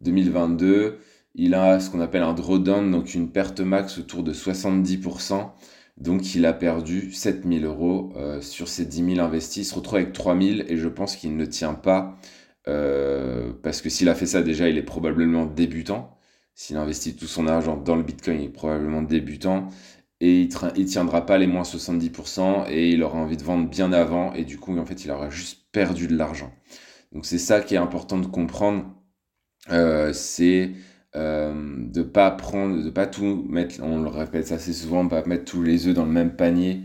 2022, 0.00 0.98
il 1.34 1.54
a 1.54 1.80
ce 1.80 1.90
qu'on 1.90 2.00
appelle 2.00 2.22
un 2.22 2.32
drawdown, 2.34 2.90
donc 2.90 3.14
une 3.14 3.30
perte 3.30 3.60
max 3.60 3.98
autour 3.98 4.22
de 4.22 4.32
70%. 4.32 5.50
Donc 5.98 6.34
il 6.34 6.44
a 6.46 6.52
perdu 6.52 7.10
7000 7.12 7.64
euros 7.64 8.12
euh, 8.16 8.40
sur 8.42 8.68
ses 8.68 8.84
10 8.84 9.14
000 9.14 9.26
investis. 9.26 9.66
Il 9.66 9.70
se 9.70 9.74
retrouve 9.74 9.96
avec 9.96 10.12
3000 10.12 10.66
et 10.68 10.76
je 10.76 10.88
pense 10.88 11.16
qu'il 11.16 11.36
ne 11.36 11.46
tient 11.46 11.74
pas 11.74 12.18
euh, 12.68 13.52
parce 13.62 13.80
que 13.80 13.88
s'il 13.88 14.08
a 14.08 14.14
fait 14.14 14.26
ça 14.26 14.42
déjà, 14.42 14.68
il 14.68 14.76
est 14.78 14.82
probablement 14.82 15.46
débutant. 15.46 16.18
S'il 16.54 16.76
investit 16.76 17.16
tout 17.16 17.26
son 17.26 17.46
argent 17.48 17.76
dans 17.76 17.96
le 17.96 18.02
Bitcoin, 18.02 18.40
il 18.40 18.46
est 18.46 18.48
probablement 18.48 19.02
débutant 19.02 19.68
et 20.20 20.42
il, 20.42 20.48
ne 20.48 20.84
tiendra 20.84 21.26
pas 21.26 21.38
les 21.38 21.46
moins 21.46 21.62
70% 21.62 22.66
et 22.70 22.90
il 22.90 23.02
aura 23.02 23.18
envie 23.18 23.36
de 23.36 23.44
vendre 23.44 23.68
bien 23.68 23.92
avant 23.92 24.32
et 24.32 24.44
du 24.44 24.58
coup 24.58 24.76
en 24.78 24.86
fait 24.86 25.04
il 25.04 25.10
aura 25.10 25.28
juste 25.30 25.66
perdu 25.72 26.06
de 26.06 26.16
l'argent. 26.16 26.52
Donc 27.12 27.26
c'est 27.26 27.38
ça 27.38 27.60
qui 27.60 27.74
est 27.74 27.78
important 27.78 28.18
de 28.18 28.26
comprendre, 28.26 28.84
euh, 29.70 30.12
c'est 30.12 30.72
euh, 31.16 31.52
de 31.78 32.02
pas 32.02 32.30
prendre, 32.30 32.84
de 32.84 32.90
pas 32.90 33.06
tout 33.06 33.44
mettre, 33.48 33.76
on 33.82 34.02
le 34.02 34.08
répète 34.08 34.52
assez 34.52 34.72
souvent, 34.72 35.08
pas 35.08 35.24
mettre 35.24 35.44
tous 35.44 35.62
les 35.62 35.86
œufs 35.86 35.94
dans 35.94 36.04
le 36.04 36.12
même 36.12 36.36
panier. 36.36 36.82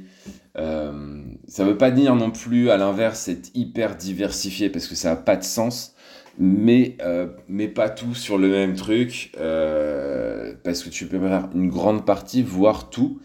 Euh, 0.58 1.22
ça 1.48 1.64
veut 1.64 1.78
pas 1.78 1.92
dire 1.92 2.16
non 2.16 2.32
plus 2.32 2.70
à 2.70 2.78
l'inverse 2.78 3.28
être 3.28 3.50
hyper 3.54 3.96
diversifié 3.96 4.70
parce 4.70 4.88
que 4.88 4.96
ça 4.96 5.12
n'a 5.12 5.16
pas 5.16 5.36
de 5.36 5.44
sens, 5.44 5.96
mais, 6.40 6.98
euh, 7.02 7.28
mais 7.48 7.68
pas 7.68 7.90
tout 7.90 8.16
sur 8.16 8.38
le 8.38 8.50
même 8.50 8.76
truc 8.76 9.32
euh, 9.40 10.54
parce 10.64 10.84
que 10.84 10.90
tu 10.90 11.08
peux 11.08 11.20
faire 11.20 11.50
une 11.56 11.70
grande 11.70 12.06
partie, 12.06 12.42
voire 12.42 12.90
tout, 12.90 13.20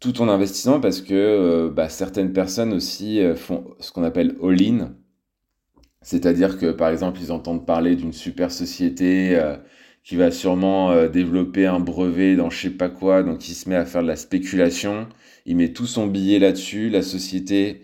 tout 0.00 0.12
ton 0.12 0.28
investissement 0.28 0.80
parce 0.80 1.00
que 1.00 1.68
bah, 1.74 1.88
certaines 1.88 2.32
personnes 2.32 2.72
aussi 2.72 3.20
font 3.36 3.64
ce 3.80 3.92
qu'on 3.92 4.04
appelle 4.04 4.36
all-in. 4.42 4.92
C'est-à-dire 6.02 6.58
que 6.58 6.72
par 6.72 6.90
exemple, 6.90 7.20
ils 7.20 7.32
entendent 7.32 7.66
parler 7.66 7.96
d'une 7.96 8.12
super 8.12 8.50
société 8.50 9.38
qui 10.04 10.16
va 10.16 10.30
sûrement 10.30 10.90
euh, 10.90 11.08
développer 11.08 11.66
un 11.66 11.80
brevet 11.80 12.36
dans 12.36 12.50
je 12.50 12.62
sais 12.62 12.70
pas 12.70 12.88
quoi, 12.88 13.22
donc 13.22 13.48
il 13.48 13.54
se 13.54 13.68
met 13.68 13.76
à 13.76 13.84
faire 13.84 14.02
de 14.02 14.08
la 14.08 14.16
spéculation, 14.16 15.08
il 15.46 15.56
met 15.56 15.72
tout 15.72 15.86
son 15.86 16.06
billet 16.06 16.38
là-dessus, 16.38 16.90
la 16.90 17.02
société 17.02 17.82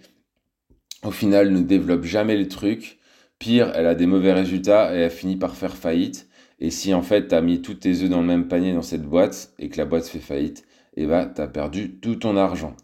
au 1.05 1.11
final 1.11 1.53
ne 1.53 1.61
développe 1.61 2.05
jamais 2.05 2.37
le 2.37 2.49
truc, 2.49 2.99
pire, 3.39 3.73
elle 3.75 3.87
a 3.87 3.95
des 3.95 4.07
mauvais 4.07 4.33
résultats 4.33 4.95
et 4.95 4.99
elle 4.99 5.11
finit 5.11 5.37
par 5.37 5.55
faire 5.55 5.77
faillite. 5.77 6.29
Et 6.61 6.71
si 6.71 6.93
en 6.93 7.03
fait 7.03 7.29
tu 7.29 7.35
as 7.37 7.41
mis 7.41 7.63
tous 7.63 7.75
tes 7.75 8.03
œufs 8.03 8.09
dans 8.11 8.21
le 8.21 8.27
même 8.27 8.49
panier 8.49 8.73
dans 8.73 8.83
cette 8.83 9.05
boîte 9.05 9.53
et 9.61 9.69
que 9.69 9.79
la 9.79 9.85
boîte 9.85 10.07
fait 10.07 10.19
faillite, 10.19 10.65
et 10.97 11.05
eh 11.05 11.07
ben, 11.07 11.31
tu 11.33 11.41
as 11.41 11.47
perdu 11.47 12.01
tout 12.01 12.17
ton 12.17 12.37
argent. 12.37 12.75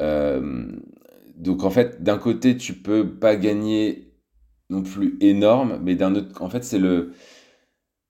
Euh, 0.00 0.66
donc 1.36 1.62
en 1.62 1.70
fait, 1.70 2.02
d'un 2.02 2.18
côté, 2.18 2.56
tu 2.56 2.72
peux 2.74 3.08
pas 3.08 3.36
gagner 3.36 4.13
non 4.70 4.82
plus 4.82 5.16
énorme, 5.20 5.78
mais 5.82 5.94
d'un 5.94 6.14
autre, 6.14 6.42
en 6.42 6.48
fait, 6.48 6.64
c'est 6.64 6.78
le, 6.78 7.12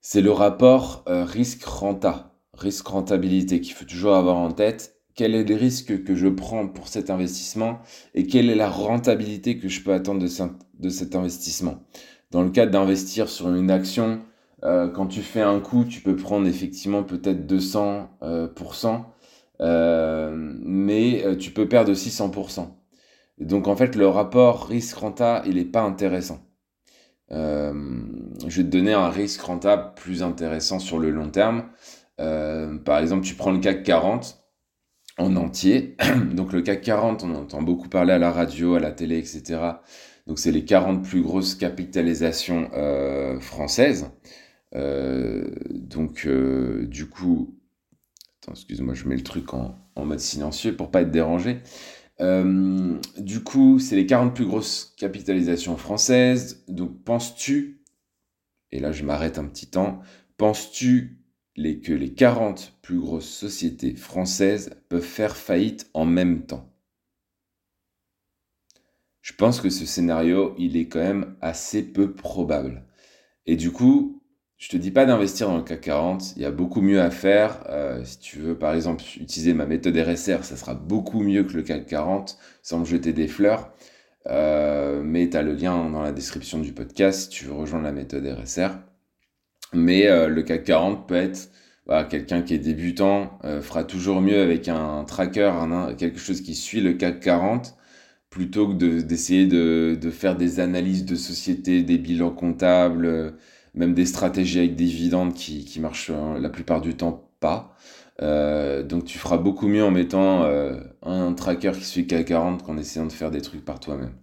c'est 0.00 0.20
le 0.20 0.32
rapport 0.32 1.02
euh, 1.08 1.25
risque-renta, 1.25 2.34
risque-rentabilité 2.52 3.61
qu'il 3.61 3.75
faut 3.75 3.84
toujours 3.87 4.14
avoir 4.14 4.37
en 4.37 4.52
tête. 4.52 4.96
Quel 5.14 5.34
est 5.34 5.44
le 5.44 5.54
risque 5.54 6.04
que 6.04 6.14
je 6.14 6.28
prends 6.28 6.66
pour 6.68 6.88
cet 6.88 7.08
investissement 7.08 7.78
et 8.14 8.26
quelle 8.26 8.50
est 8.50 8.54
la 8.54 8.68
rentabilité 8.68 9.58
que 9.58 9.68
je 9.68 9.82
peux 9.82 9.92
attendre 9.92 10.20
de, 10.20 10.88
cet 10.88 11.14
investissement? 11.16 11.84
Dans 12.32 12.42
le 12.42 12.50
cas 12.50 12.66
d'investir 12.66 13.28
sur 13.28 13.49
une 13.49 13.70
action, 13.70 14.20
euh, 14.64 14.88
quand 14.88 15.06
tu 15.06 15.23
fais 15.23 15.40
un 15.40 15.61
coup, 15.61 15.84
tu 15.84 16.00
peux 16.00 16.16
prendre 16.16 16.46
effectivement 16.49 17.02
peut-être 17.02 17.46
200%, 17.46 19.04
euh, 19.61 20.34
mais 20.37 21.37
tu 21.38 21.52
peux 21.52 21.68
perdre 21.68 21.92
aussi 21.92 22.11
100%. 22.11 22.68
Donc 23.38 23.69
en 23.69 23.76
fait, 23.76 23.97
le 23.97 24.07
rapport 24.07 24.67
risque-renta, 24.67 25.43
il 25.47 25.57
n'est 25.57 25.64
pas 25.64 25.83
intéressant. 25.83 26.41
Euh, 27.33 27.73
je 28.47 28.59
vais 28.59 28.69
te 28.69 28.71
donner 28.71 28.93
un 28.93 29.09
risque 29.09 29.41
rentable 29.41 29.95
plus 29.97 30.23
intéressant 30.23 30.79
sur 30.79 30.99
le 30.99 31.11
long 31.11 31.31
terme. 31.31 31.69
Euh, 32.21 32.79
par 32.79 32.99
exemple, 32.99 33.25
tu 33.25 33.35
prends 33.35 33.50
le 33.50 33.59
CAC 33.59 33.83
40 33.83 34.45
en 35.19 35.37
entier. 35.37 35.97
Donc 36.33 36.53
le 36.53 36.62
CAC 36.62 36.83
40, 36.83 37.25
on 37.25 37.35
entend 37.35 37.62
beaucoup 37.62 37.88
parler 37.88 38.12
à 38.12 38.19
la 38.19 38.31
radio, 38.31 38.75
à 38.75 38.81
la 38.81 38.93
télé, 38.93 39.19
etc. 39.19 39.61
Donc 40.26 40.38
c'est 40.38 40.53
les 40.53 40.64
40 40.64 41.03
plus 41.03 41.23
grosses 41.23 41.55
capitalisations 41.55 42.71
euh, 42.75 43.41
françaises. 43.41 44.11
donc 44.73 46.26
du 46.26 47.09
coup, 47.09 47.59
attends, 48.43 48.53
excuse-moi, 48.53 48.95
je 48.95 49.09
mets 49.09 49.17
le 49.17 49.23
truc 49.23 49.55
en, 49.55 49.76
en, 49.97 50.05
mode 50.05 50.21
silencieux 50.21 50.75
pour 50.76 50.91
pas 50.91 51.03
être 51.03 51.11
dérangé. 51.11 51.61
Euh, 52.21 52.99
du 53.18 53.42
coup, 53.42 53.78
c'est 53.78 53.97
les 53.97 54.06
40 54.06 54.35
plus 54.35 54.47
grosses 54.47 54.94
capitalisations 54.97 55.76
françaises. 55.76 56.64
Donc, 56.68 57.02
penses-tu, 57.04 57.83
et 58.73 58.80
là 58.80 58.92
je 58.92 59.04
m'arrête 59.04 59.38
un 59.38 59.47
petit 59.47 59.68
temps, 59.68 60.00
penses-tu 60.37 61.21
que 61.56 61.92
les 61.92 62.14
40 62.14 62.78
plus 62.83 62.99
grosses 62.99 63.30
sociétés 63.30 63.94
françaises 63.94 64.71
peuvent 64.88 65.02
faire 65.02 65.37
faillite 65.37 65.88
en 65.94 66.04
même 66.04 66.47
temps? 66.47 66.71
Je 69.23 69.33
pense 69.33 69.61
que 69.61 69.71
ce 69.71 69.87
scénario, 69.87 70.54
il 70.59 70.76
est 70.76 70.88
quand 70.88 71.00
même 71.00 71.37
assez 71.40 71.83
peu 71.83 72.12
probable. 72.12 72.85
Et 73.47 73.56
du 73.56 73.73
coup, 73.73 74.13
je 74.64 74.71
te 74.71 74.78
dis 74.78 74.90
pas 74.90 75.04
d'investir 75.04 75.49
dans 75.49 75.59
le 75.59 75.62
CAC 75.62 75.83
40, 75.83 76.37
il 76.37 76.42
y 76.42 76.47
a 76.47 76.50
beaucoup 76.50 76.80
mieux 76.80 77.02
à 77.02 77.11
faire. 77.11 77.62
Euh, 77.68 78.02
si 78.02 78.18
tu 78.18 78.38
veux 78.38 78.56
par 78.56 78.75
exemple 78.75 79.04
utiliser 79.21 79.52
ma 79.52 79.66
méthode 79.66 79.94
RSR, 79.94 80.42
ça 80.42 80.56
sera 80.56 80.73
beaucoup 80.73 81.21
mieux 81.21 81.44
que 81.44 81.52
le 81.52 81.62
CAC 81.62 81.85
40 81.85 82.38
sans 82.62 82.78
me 82.78 82.87
jeter 82.87 83.12
des 83.12 83.28
fleurs. 83.28 83.75
Euh, 84.26 85.02
mais 85.04 85.28
tu 85.28 85.37
as 85.37 85.42
le 85.42 85.52
lien 85.52 85.90
dans 85.90 86.00
la 86.00 86.12
description 86.12 86.61
du 86.61 86.73
podcast 86.73 87.25
si 87.25 87.28
tu 87.28 87.44
veux 87.44 87.52
rejoindre 87.52 87.85
la 87.85 87.92
méthode 87.92 88.26
RSR. 88.26 88.71
Mais 89.75 90.06
euh, 90.06 90.28
le 90.28 90.42
CAC 90.42 90.64
40 90.64 91.06
peut 91.09 91.16
être 91.16 91.50
quelqu'un 92.09 92.40
qui 92.40 92.54
est 92.54 92.59
débutant, 92.59 93.38
fera 93.61 93.85
toujours 93.85 94.23
mieux 94.23 94.40
avec 94.40 94.68
un 94.68 95.04
tracker, 95.04 95.52
quelque 95.99 96.18
chose 96.18 96.40
qui 96.40 96.54
suit 96.54 96.80
le 96.80 96.94
CAC 96.94 97.21
40 97.21 97.76
plutôt 98.30 98.66
que 98.66 99.02
d'essayer 99.02 99.47
de, 99.47 99.94
de, 100.00 100.11
faire 100.11 100.37
des 100.37 100.59
analyses 100.61 101.04
de 101.04 101.16
société, 101.16 101.83
des 101.83 101.99
bilans 101.99 102.30
comptables 102.30 103.37
même 103.75 103.95
des 103.95 104.07
stratégies 104.07 104.59
avec 104.59 104.76
des 104.76 104.85
dividendes 104.85 105.35
qui, 105.35 105.64
qui 105.64 105.81
marchent 105.81 106.11
hein, 106.11 106.38
la 106.38 106.49
plupart 106.49 106.81
du 106.81 106.95
temps 106.95 107.28
pas. 107.40 107.75
Euh, 108.23 108.83
donc 108.83 109.04
tu 109.04 109.19
feras 109.19 109.38
beaucoup 109.38 109.66
mieux 109.66 109.85
en 109.85 109.90
mettant 109.90 110.45
euh, 110.45 110.78
un 111.02 111.33
tracker 111.33 111.73
qui 111.73 111.85
suit 111.85 112.02
K40 112.04 112.62
qu'en 112.62 112.78
essayant 112.78 113.07
de 113.07 113.12
faire 113.12 113.31
des 113.31 113.43
trucs 113.43 113.64
par 113.64 113.81
toi-même. 113.81 114.14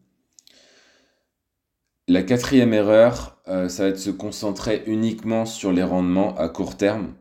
La 2.08 2.24
quatrième 2.24 2.74
erreur, 2.74 3.42
euh, 3.48 3.70
ça 3.70 3.84
va 3.84 3.90
être 3.90 3.96
de 3.96 4.02
se 4.02 4.10
concentrer 4.10 4.84
uniquement 4.86 5.46
sur 5.46 5.72
les 5.72 5.84
rendements 5.84 6.36
à 6.38 6.50
court 6.50 6.78
terme. 6.78 7.14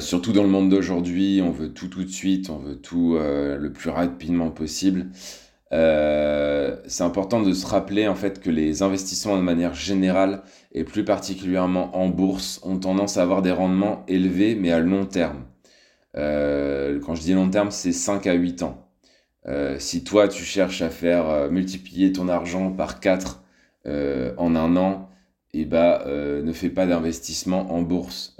surtout 0.00 0.32
dans 0.32 0.42
le 0.42 0.48
monde 0.48 0.70
d'aujourd'hui, 0.70 1.42
on 1.42 1.50
veut 1.50 1.72
tout 1.72 1.88
tout 1.88 2.04
de 2.04 2.10
suite, 2.10 2.48
on 2.48 2.58
veut 2.58 2.76
tout 2.76 3.18
le 3.18 3.68
plus 3.72 3.90
rapidement 3.90 4.50
possible. 4.50 5.10
Euh, 5.72 6.76
c'est 6.86 7.02
important 7.02 7.42
de 7.42 7.52
se 7.52 7.66
rappeler 7.66 8.06
en 8.06 8.14
fait 8.14 8.40
que 8.40 8.50
les 8.50 8.82
investissements 8.82 9.36
de 9.36 9.42
manière 9.42 9.74
générale 9.74 10.42
et 10.72 10.84
plus 10.84 11.04
particulièrement 11.04 11.96
en 11.96 12.08
bourse 12.08 12.60
ont 12.62 12.78
tendance 12.78 13.16
à 13.16 13.22
avoir 13.22 13.42
des 13.42 13.50
rendements 13.50 14.04
élevés 14.06 14.54
mais 14.54 14.70
à 14.72 14.78
long 14.80 15.06
terme. 15.06 15.44
Euh, 16.16 17.00
quand 17.00 17.14
je 17.14 17.22
dis 17.22 17.34
long 17.34 17.50
terme, 17.50 17.70
c'est 17.70 17.92
5 17.92 18.26
à 18.26 18.34
8 18.34 18.62
ans. 18.62 18.88
Euh, 19.48 19.76
si 19.78 20.04
toi 20.04 20.28
tu 20.28 20.44
cherches 20.44 20.82
à 20.82 20.90
faire 20.90 21.50
multiplier 21.50 22.12
ton 22.12 22.28
argent 22.28 22.72
par 22.72 23.00
4 23.00 23.42
en 24.38 24.56
un 24.56 24.76
an, 24.76 25.10
et 25.54 25.64
bah, 25.64 26.04
ne 26.06 26.52
fais 26.52 26.70
pas 26.70 26.86
d'investissement 26.86 27.72
en 27.72 27.82
bourse. 27.82 28.36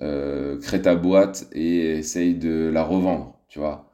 crée 0.63 0.83
ta 0.83 0.95
boîte 0.97 1.47
et 1.53 1.99
essaye 1.99 2.35
de 2.35 2.71
la 2.73 2.83
revendre, 2.85 3.39
tu 3.49 3.59
vois. 3.61 3.86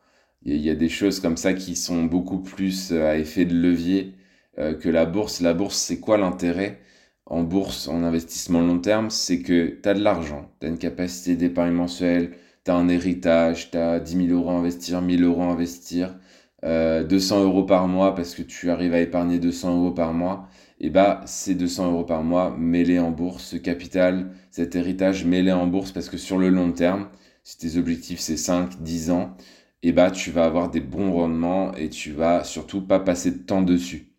Il 0.45 0.57
y, 0.57 0.71
a 0.71 0.75
des 0.75 0.89
choses 0.89 1.21
comme 1.21 1.37
ça 1.37 1.55
qui 1.55 1.77
sont 1.77 2.05
beaucoup 2.05 2.41
plus 2.41 2.91
euh, 2.91 3.11
à 3.11 3.17
effet 3.17 3.45
de 3.45 3.55
levier 3.55 4.15
euh, 4.59 4.75
que 4.75 4.89
la 4.89 5.07
bourse. 5.07 5.41
La 5.41 5.55
bourse, 5.55 5.77
c'est 5.77 6.01
quoi 6.01 6.19
l'intérêt 6.19 6.81
en 7.27 7.45
bourse, 7.45 7.87
en 7.87 8.03
investissement 8.03 8.61
long 8.61 8.81
terme? 8.81 9.09
C'est 9.11 9.41
que 9.43 9.79
tu 9.81 9.89
as 9.89 9.95
de 9.95 10.03
l'argent, 10.03 10.51
tu 10.61 10.67
as 10.67 10.71
une 10.71 10.79
capacité 10.79 11.37
d'épargne 11.37 11.73
mensuelle, 11.73 12.33
tu 12.65 12.73
as 12.73 12.75
un 12.75 12.89
héritage, 12.89 13.71
tu 13.71 13.79
as 13.79 14.01
10 14.01 14.27
000 14.29 14.39
euros 14.39 14.51
à 14.51 14.55
investir, 14.55 15.01
1000 15.01 15.23
euros 15.23 15.43
à 15.43 15.47
investir, 15.47 16.19
euh, 16.65 17.05
200 17.05 17.45
euros 17.45 17.65
par 17.65 17.87
mois 17.89 18.15
parce 18.15 18.35
que 18.35 18.43
tu 18.43 18.71
arrives 18.71 18.95
à 18.95 19.01
épargner 19.01 19.39
200 19.39 19.79
euros 19.79 19.93
par 19.93 20.13
mois. 20.13 20.49
Et 20.81 20.91
bah, 20.91 21.21
ces 21.27 21.55
200 21.55 21.93
euros 21.93 22.05
par 22.05 22.25
mois, 22.25 22.57
mets-les 22.59 22.99
en 22.99 23.13
bourse, 23.13 23.45
ce 23.45 23.57
capital, 23.57 24.33
cet 24.51 24.75
héritage, 24.75 25.25
mets-les 25.25 25.53
en 25.53 25.69
bourse 25.69 25.93
parce 25.93 26.09
que 26.09 26.17
sur 26.17 26.39
le 26.39 26.49
long 26.49 26.73
terme, 26.73 27.09
si 27.45 27.59
tes 27.59 27.77
objectifs 27.77 28.21
c'est 28.21 28.37
5, 28.37 28.83
10 28.83 29.11
ans, 29.13 29.37
et 29.83 29.93
bah, 29.93 30.11
tu 30.11 30.31
vas 30.31 30.45
avoir 30.45 30.71
des 30.71 30.81
bons 30.81 31.13
rendements 31.13 31.75
et 31.75 31.89
tu 31.89 32.13
vas 32.13 32.45
surtout 32.45 32.81
pas 32.81 33.01
passer 33.01 33.31
de 33.31 33.39
temps 33.39 33.63
dessus. 33.63 34.13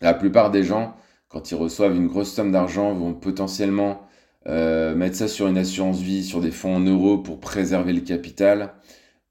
La 0.00 0.14
plupart 0.14 0.50
des 0.50 0.62
gens, 0.62 0.96
quand 1.28 1.50
ils 1.50 1.56
reçoivent 1.56 1.96
une 1.96 2.06
grosse 2.06 2.32
somme 2.32 2.52
d'argent, 2.52 2.94
vont 2.94 3.14
potentiellement 3.14 4.02
mettre 4.46 5.16
ça 5.16 5.26
sur 5.26 5.48
une 5.48 5.58
assurance 5.58 6.00
vie, 6.00 6.22
sur 6.22 6.40
des 6.40 6.52
fonds 6.52 6.76
en 6.76 6.80
euros 6.80 7.18
pour 7.18 7.40
préserver 7.40 7.92
le 7.92 8.00
capital, 8.02 8.74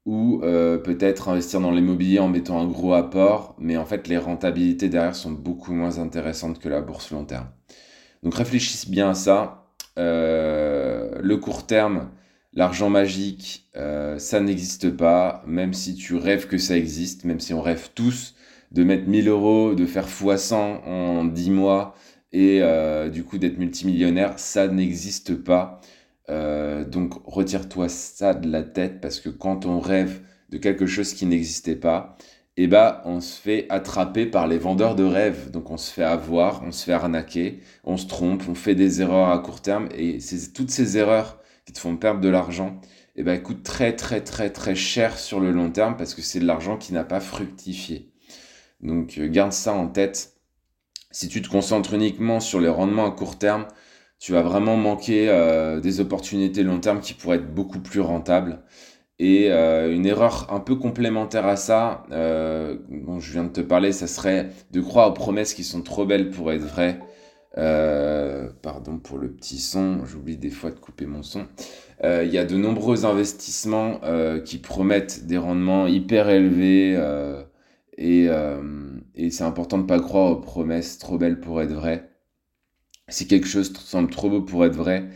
ou 0.04 0.40
peut-être 0.40 1.30
investir 1.30 1.60
dans 1.60 1.70
l'immobilier 1.70 2.18
en 2.18 2.28
mettant 2.28 2.60
un 2.60 2.66
gros 2.66 2.92
apport, 2.92 3.56
mais 3.58 3.78
en 3.78 3.86
fait 3.86 4.08
les 4.08 4.18
rentabilités 4.18 4.90
derrière 4.90 5.16
sont 5.16 5.32
beaucoup 5.32 5.72
moins 5.72 5.98
intéressantes 5.98 6.58
que 6.58 6.68
la 6.68 6.82
bourse 6.82 7.12
long 7.12 7.24
terme. 7.24 7.48
Donc 8.22 8.34
réfléchissez 8.34 8.90
bien 8.90 9.10
à 9.10 9.14
ça. 9.14 9.68
le 9.96 11.36
court 11.36 11.66
terme, 11.66 12.10
L'argent 12.56 12.88
magique, 12.88 13.68
euh, 13.76 14.18
ça 14.18 14.40
n'existe 14.40 14.90
pas, 14.90 15.44
même 15.46 15.74
si 15.74 15.94
tu 15.94 16.16
rêves 16.16 16.46
que 16.48 16.56
ça 16.56 16.74
existe, 16.74 17.24
même 17.24 17.38
si 17.38 17.52
on 17.52 17.60
rêve 17.60 17.90
tous 17.94 18.34
de 18.72 18.82
mettre 18.82 19.06
1000 19.06 19.28
euros, 19.28 19.74
de 19.74 19.84
faire 19.84 20.08
x100 20.08 20.54
en 20.54 21.24
10 21.26 21.50
mois 21.50 21.94
et 22.32 22.60
euh, 22.62 23.10
du 23.10 23.24
coup 23.24 23.36
d'être 23.36 23.58
multimillionnaire, 23.58 24.38
ça 24.38 24.68
n'existe 24.68 25.34
pas. 25.34 25.82
Euh, 26.30 26.84
donc 26.84 27.14
retire-toi 27.26 27.90
ça 27.90 28.32
de 28.32 28.50
la 28.50 28.62
tête 28.62 29.02
parce 29.02 29.20
que 29.20 29.28
quand 29.28 29.66
on 29.66 29.78
rêve 29.78 30.22
de 30.48 30.56
quelque 30.56 30.86
chose 30.86 31.12
qui 31.12 31.26
n'existait 31.26 31.76
pas, 31.76 32.16
eh 32.56 32.68
ben, 32.68 33.02
on 33.04 33.20
se 33.20 33.38
fait 33.38 33.66
attraper 33.68 34.24
par 34.24 34.46
les 34.48 34.58
vendeurs 34.58 34.94
de 34.94 35.04
rêves. 35.04 35.50
Donc 35.50 35.70
on 35.70 35.76
se 35.76 35.92
fait 35.92 36.02
avoir, 36.02 36.62
on 36.64 36.72
se 36.72 36.84
fait 36.84 36.92
arnaquer, 36.92 37.60
on 37.84 37.98
se 37.98 38.06
trompe, 38.06 38.44
on 38.48 38.54
fait 38.54 38.74
des 38.74 39.02
erreurs 39.02 39.28
à 39.28 39.38
court 39.40 39.60
terme 39.60 39.88
et 39.94 40.18
toutes 40.54 40.70
ces 40.70 40.96
erreurs 40.96 41.38
qui 41.66 41.72
te 41.72 41.80
font 41.80 41.96
perdre 41.96 42.20
de 42.20 42.28
l'argent, 42.28 42.80
eh 43.16 43.22
ben, 43.22 43.42
coûtent 43.42 43.64
très 43.64 43.94
très 43.94 44.22
très 44.22 44.50
très 44.50 44.74
cher 44.74 45.18
sur 45.18 45.40
le 45.40 45.50
long 45.50 45.70
terme 45.70 45.96
parce 45.96 46.14
que 46.14 46.22
c'est 46.22 46.40
de 46.40 46.46
l'argent 46.46 46.76
qui 46.78 46.92
n'a 46.94 47.04
pas 47.04 47.20
fructifié. 47.20 48.12
Donc 48.80 49.18
euh, 49.18 49.28
garde 49.28 49.52
ça 49.52 49.72
en 49.74 49.88
tête. 49.88 50.34
Si 51.10 51.28
tu 51.28 51.42
te 51.42 51.48
concentres 51.48 51.94
uniquement 51.94 52.40
sur 52.40 52.60
les 52.60 52.68
rendements 52.68 53.06
à 53.06 53.10
court 53.10 53.38
terme, 53.38 53.66
tu 54.18 54.32
vas 54.32 54.42
vraiment 54.42 54.76
manquer 54.76 55.28
euh, 55.28 55.80
des 55.80 56.00
opportunités 56.00 56.62
long 56.62 56.80
terme 56.80 57.00
qui 57.00 57.14
pourraient 57.14 57.36
être 57.36 57.54
beaucoup 57.54 57.80
plus 57.80 58.00
rentables. 58.00 58.62
Et 59.18 59.50
euh, 59.50 59.94
une 59.94 60.04
erreur 60.06 60.52
un 60.52 60.60
peu 60.60 60.76
complémentaire 60.76 61.46
à 61.46 61.56
ça, 61.56 62.04
dont 62.10 63.18
je 63.18 63.32
viens 63.32 63.44
de 63.44 63.48
te 63.48 63.62
parler, 63.62 63.92
ça 63.92 64.06
serait 64.06 64.50
de 64.72 64.80
croire 64.82 65.08
aux 65.08 65.14
promesses 65.14 65.54
qui 65.54 65.64
sont 65.64 65.82
trop 65.82 66.04
belles 66.04 66.30
pour 66.30 66.52
être 66.52 66.62
vraies. 66.62 67.00
Euh, 67.58 68.50
pardon 68.62 68.98
pour 68.98 69.18
le 69.18 69.30
petit 69.30 69.58
son, 69.58 70.04
j'oublie 70.04 70.36
des 70.36 70.50
fois 70.50 70.70
de 70.70 70.78
couper 70.78 71.06
mon 71.06 71.22
son. 71.22 71.46
Euh, 72.04 72.22
il 72.24 72.32
y 72.32 72.38
a 72.38 72.44
de 72.44 72.56
nombreux 72.56 73.06
investissements 73.06 74.00
euh, 74.04 74.40
qui 74.40 74.58
promettent 74.58 75.26
des 75.26 75.38
rendements 75.38 75.86
hyper 75.86 76.28
élevés 76.28 76.98
et, 77.98 78.28
et 79.14 79.30
c'est 79.30 79.44
important 79.44 79.78
de 79.78 79.82
ne 79.84 79.88
pas 79.88 80.00
croire 80.00 80.32
aux 80.32 80.40
promesses 80.40 80.98
trop 80.98 81.16
belles 81.18 81.40
pour 81.40 81.62
être 81.62 81.72
vraies. 81.72 82.10
Si 83.08 83.26
quelque 83.28 83.46
chose 83.48 83.72
semble 83.74 84.10
trop 84.10 84.30
beau 84.30 84.42
pour 84.42 84.64
être 84.64 84.74
vrai, 84.76 85.08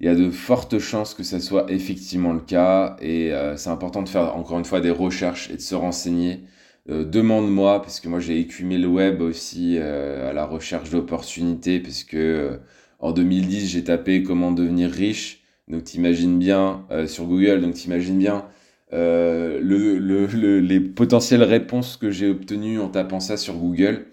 il 0.00 0.06
y 0.06 0.08
a 0.08 0.14
de 0.14 0.30
fortes 0.30 0.78
chances 0.78 1.14
que 1.14 1.22
ça 1.24 1.40
soit 1.40 1.70
effectivement 1.72 2.32
le 2.32 2.40
cas 2.40 2.96
et 3.00 3.32
c'est 3.56 3.70
important 3.70 4.02
de 4.02 4.08
faire 4.08 4.36
encore 4.36 4.58
une 4.58 4.64
fois 4.64 4.80
des 4.80 4.90
recherches 4.90 5.50
et 5.50 5.56
de 5.56 5.60
se 5.60 5.74
renseigner 5.74 6.44
euh, 6.90 7.04
demande-moi, 7.04 7.82
parce 7.82 8.00
que 8.00 8.08
moi 8.08 8.18
j'ai 8.18 8.38
écumé 8.40 8.78
le 8.78 8.88
web 8.88 9.20
aussi 9.20 9.76
euh, 9.78 10.30
à 10.30 10.32
la 10.32 10.46
recherche 10.46 10.88
d'opportunités, 10.90 11.80
parce 11.80 12.02
que 12.02 12.16
euh, 12.16 12.56
en 12.98 13.12
2010 13.12 13.68
j'ai 13.68 13.84
tapé 13.84 14.22
comment 14.22 14.52
devenir 14.52 14.90
riche, 14.90 15.42
donc 15.68 15.84
t'imagines 15.84 16.38
bien 16.38 16.86
sur 17.06 17.26
Google, 17.26 17.60
donc 17.60 17.74
t'imagines 17.74 18.18
bien 18.18 18.46
le, 18.90 20.58
les 20.60 20.80
potentielles 20.80 21.42
réponses 21.42 21.98
que 21.98 22.10
j'ai 22.10 22.30
obtenues 22.30 22.80
en 22.80 22.88
tapant 22.88 23.20
ça 23.20 23.36
sur 23.36 23.54
Google. 23.54 24.06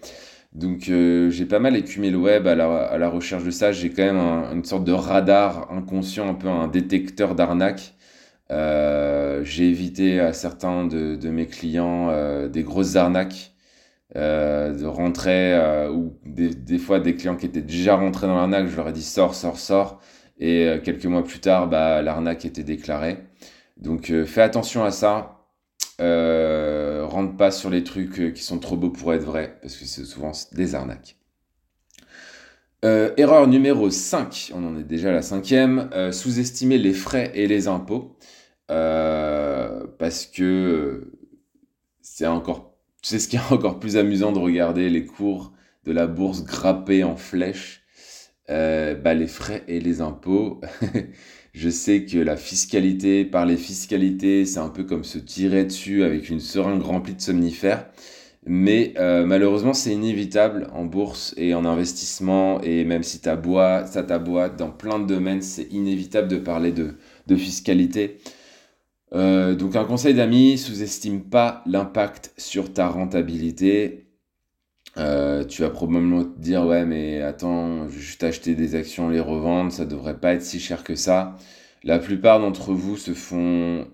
Donc 0.52 0.90
j'ai 0.90 1.46
pas 1.46 1.58
mal 1.58 1.76
écumé 1.76 2.10
le 2.10 2.18
web 2.18 2.46
à 2.46 2.54
la, 2.54 3.08
recherche 3.08 3.44
de 3.44 3.50
ça. 3.50 3.72
J'ai 3.72 3.90
quand 3.90 4.04
même 4.04 4.18
une 4.52 4.64
sorte 4.64 4.84
de 4.84 4.92
radar 4.92 5.72
inconscient, 5.72 6.28
un 6.28 6.34
peu 6.34 6.48
un 6.48 6.68
détecteur 6.68 7.34
d'arnaque. 7.34 7.94
Euh, 8.50 9.42
j'ai 9.44 9.68
évité 9.68 10.20
à 10.20 10.32
certains 10.32 10.86
de, 10.86 11.30
mes 11.30 11.46
clients 11.46 12.10
euh, 12.10 12.48
des 12.48 12.62
grosses 12.62 12.96
arnaques, 12.96 13.52
euh, 14.16 14.72
de 14.74 14.86
rentrer, 14.86 15.58
ou 15.90 16.16
des, 16.24 16.78
fois 16.78 17.00
des 17.00 17.16
clients 17.16 17.36
qui 17.36 17.46
étaient 17.46 17.60
déjà 17.62 17.96
rentrés 17.96 18.26
dans 18.26 18.36
l'arnaque, 18.36 18.68
je 18.68 18.76
leur 18.76 18.88
ai 18.88 18.92
dit 18.92 19.02
sors, 19.02 19.34
sors, 19.34 19.58
sors, 19.58 20.00
et 20.38 20.80
quelques 20.84 21.06
mois 21.06 21.24
plus 21.24 21.40
tard, 21.40 21.68
bah, 21.68 22.02
l'arnaque 22.02 22.44
était 22.44 22.62
déclarée. 22.64 23.18
Donc 23.78 24.12
fais 24.26 24.42
attention 24.42 24.84
à 24.84 24.90
ça. 24.90 25.38
rentre 25.98 27.36
pas 27.36 27.50
sur 27.50 27.70
les 27.70 27.84
trucs 27.84 28.34
qui 28.34 28.42
sont 28.42 28.58
trop 28.58 28.76
beaux 28.76 28.90
pour 28.90 29.12
être 29.14 29.24
vrais, 29.24 29.58
parce 29.62 29.76
que 29.76 29.86
c'est 29.86 30.04
souvent 30.04 30.32
des 30.52 30.74
arnaques. 30.74 31.16
Erreur 33.16 33.46
numéro 33.46 33.90
5, 33.90 34.52
on 34.54 34.64
en 34.64 34.78
est 34.78 34.84
déjà 34.84 35.08
à 35.08 35.12
la 35.12 35.22
cinquième, 35.22 35.90
sous-estimer 36.12 36.78
les 36.78 36.92
frais 36.92 37.32
et 37.34 37.46
les 37.46 37.68
impôts. 37.68 38.16
Euh, 38.70 39.86
parce 39.98 40.26
que 40.26 41.12
c'est 42.02 42.26
encore, 42.26 42.76
ce 43.02 43.16
qui 43.28 43.36
est 43.36 43.52
encore 43.52 43.78
plus 43.78 43.96
amusant 43.96 44.32
de 44.32 44.38
regarder 44.38 44.88
les 44.90 45.06
cours 45.06 45.52
de 45.84 45.92
la 45.92 46.06
bourse 46.06 46.44
grappés 46.44 47.04
en 47.04 47.16
flèche, 47.16 47.82
euh, 48.50 48.94
bah, 48.94 49.14
les 49.14 49.28
frais 49.28 49.64
et 49.68 49.80
les 49.80 50.00
impôts. 50.00 50.60
Je 51.54 51.70
sais 51.70 52.04
que 52.04 52.18
la 52.18 52.36
fiscalité, 52.36 53.24
par 53.24 53.46
les 53.46 53.56
fiscalités, 53.56 54.44
c'est 54.44 54.58
un 54.58 54.68
peu 54.68 54.84
comme 54.84 55.04
se 55.04 55.18
tirer 55.18 55.64
dessus 55.64 56.02
avec 56.04 56.28
une 56.28 56.40
seringue 56.40 56.82
remplie 56.82 57.14
de 57.14 57.20
somnifères. 57.20 57.88
Mais 58.46 58.94
euh, 58.96 59.26
malheureusement, 59.26 59.74
c'est 59.74 59.92
inévitable 59.92 60.68
en 60.72 60.84
bourse 60.84 61.34
et 61.36 61.54
en 61.54 61.64
investissement. 61.64 62.60
Et 62.62 62.84
même 62.84 63.02
si 63.02 63.18
ça 63.18 63.36
ta 63.36 64.18
boîte 64.18 64.56
dans 64.56 64.70
plein 64.70 65.00
de 65.00 65.06
domaines, 65.06 65.42
c'est 65.42 65.64
inévitable 65.72 66.28
de 66.28 66.36
parler 66.38 66.70
de, 66.70 66.94
de 67.26 67.36
fiscalité. 67.36 68.18
Euh, 69.14 69.54
donc 69.54 69.76
un 69.76 69.84
conseil 69.84 70.14
d'amis, 70.14 70.58
sous-estime 70.58 71.22
pas 71.22 71.62
l'impact 71.66 72.32
sur 72.36 72.72
ta 72.72 72.88
rentabilité. 72.88 74.06
Euh, 74.98 75.44
tu 75.44 75.62
vas 75.62 75.70
probablement 75.70 76.24
te 76.24 76.38
dire 76.40 76.64
ouais 76.66 76.86
mais 76.86 77.20
attends, 77.22 77.86
je 77.88 77.94
vais 77.96 78.00
juste 78.00 78.24
acheter 78.24 78.54
des 78.54 78.74
actions, 78.74 79.10
les 79.10 79.20
revendre, 79.20 79.70
ça 79.72 79.84
devrait 79.84 80.18
pas 80.18 80.34
être 80.34 80.42
si 80.42 80.58
cher 80.60 80.84
que 80.84 80.94
ça. 80.94 81.36
La 81.84 81.98
plupart 81.98 82.40
d'entre 82.40 82.72
vous 82.72 82.96
se 82.96 83.12
font 83.12 83.86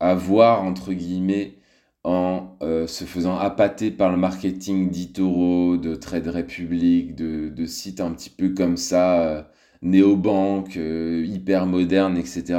avoir 0.00 0.62
entre 0.62 0.92
guillemets 0.92 1.58
en 2.04 2.56
euh, 2.62 2.86
se 2.86 3.04
faisant 3.04 3.36
appâter 3.36 3.90
par 3.90 4.10
le 4.10 4.16
marketing 4.16 4.90
d'Itoro, 4.90 5.76
de 5.76 5.94
Trade 5.94 6.28
Republic, 6.28 7.14
de, 7.14 7.48
de 7.48 7.66
sites 7.66 8.00
un 8.00 8.12
petit 8.12 8.30
peu 8.30 8.50
comme 8.50 8.76
ça 8.76 9.50
néobanque, 9.84 10.76
euh, 10.76 11.24
hyper 11.26 11.66
moderne, 11.66 12.16
etc. 12.16 12.58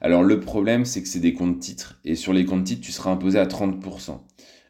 Alors 0.00 0.22
le 0.22 0.40
problème, 0.40 0.84
c'est 0.84 1.02
que 1.02 1.08
c'est 1.08 1.20
des 1.20 1.34
comptes 1.34 1.60
titres, 1.60 2.00
et 2.04 2.16
sur 2.16 2.32
les 2.32 2.44
comptes 2.44 2.64
titres, 2.64 2.80
tu 2.80 2.92
seras 2.92 3.12
imposé 3.12 3.38
à 3.38 3.46
30%. 3.46 4.18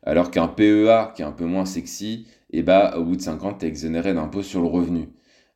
Alors 0.05 0.31
qu'un 0.31 0.49
PEA, 0.49 1.13
qui 1.15 1.23
est 1.23 1.25
un 1.25 1.33
peu 1.33 1.47
moins 1.47 1.65
sexy, 1.65 2.27
et 2.51 2.59
eh 2.59 2.63
bah, 2.63 2.95
au 2.99 3.05
bout 3.05 3.17
de 3.17 3.23
5 3.23 3.45
ans, 3.45 3.55
tu 3.55 3.65
es 3.65 3.69
exonéré 3.69 4.13
d'impôt 4.13 4.43
sur 4.43 4.61
le 4.61 4.67
revenu. 4.67 5.09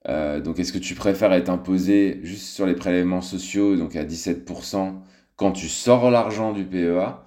Euh, 0.09 0.41
donc 0.41 0.59
est-ce 0.61 0.73
que 0.73 0.79
tu 0.79 0.95
préfères 0.95 1.33
être 1.33 1.51
imposé 1.51 2.21
juste 2.23 2.47
sur 2.47 2.65
les 2.65 2.75
prélèvements 2.75 3.21
sociaux, 3.21 3.77
donc 3.77 3.97
à 3.97 4.05
17% 4.05 4.95
quand 5.35 5.53
tu 5.53 5.69
sors 5.69 6.11
l'argent 6.11 6.53
du 6.53 6.65
PEA, 6.65 7.23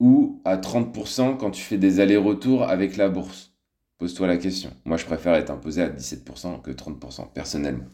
ou 0.00 0.40
à 0.44 0.56
30% 0.56 1.36
quand 1.36 1.50
tu 1.50 1.62
fais 1.62 1.78
des 1.78 2.00
allers-retours 2.00 2.64
avec 2.64 2.96
la 2.96 3.08
bourse? 3.08 3.52
Pose-toi 3.98 4.26
la 4.26 4.38
question. 4.38 4.70
Moi, 4.86 4.96
je 4.96 5.04
préfère 5.04 5.34
être 5.34 5.50
imposé 5.50 5.82
à 5.82 5.90
17% 5.90 6.62
que 6.62 6.70
30%, 6.70 7.32
personnellement. 7.34 7.84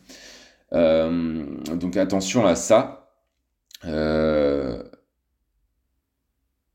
Euh, 0.73 1.45
donc 1.75 1.97
attention 1.97 2.47
à 2.47 2.55
ça. 2.55 3.11
Euh, 3.85 4.83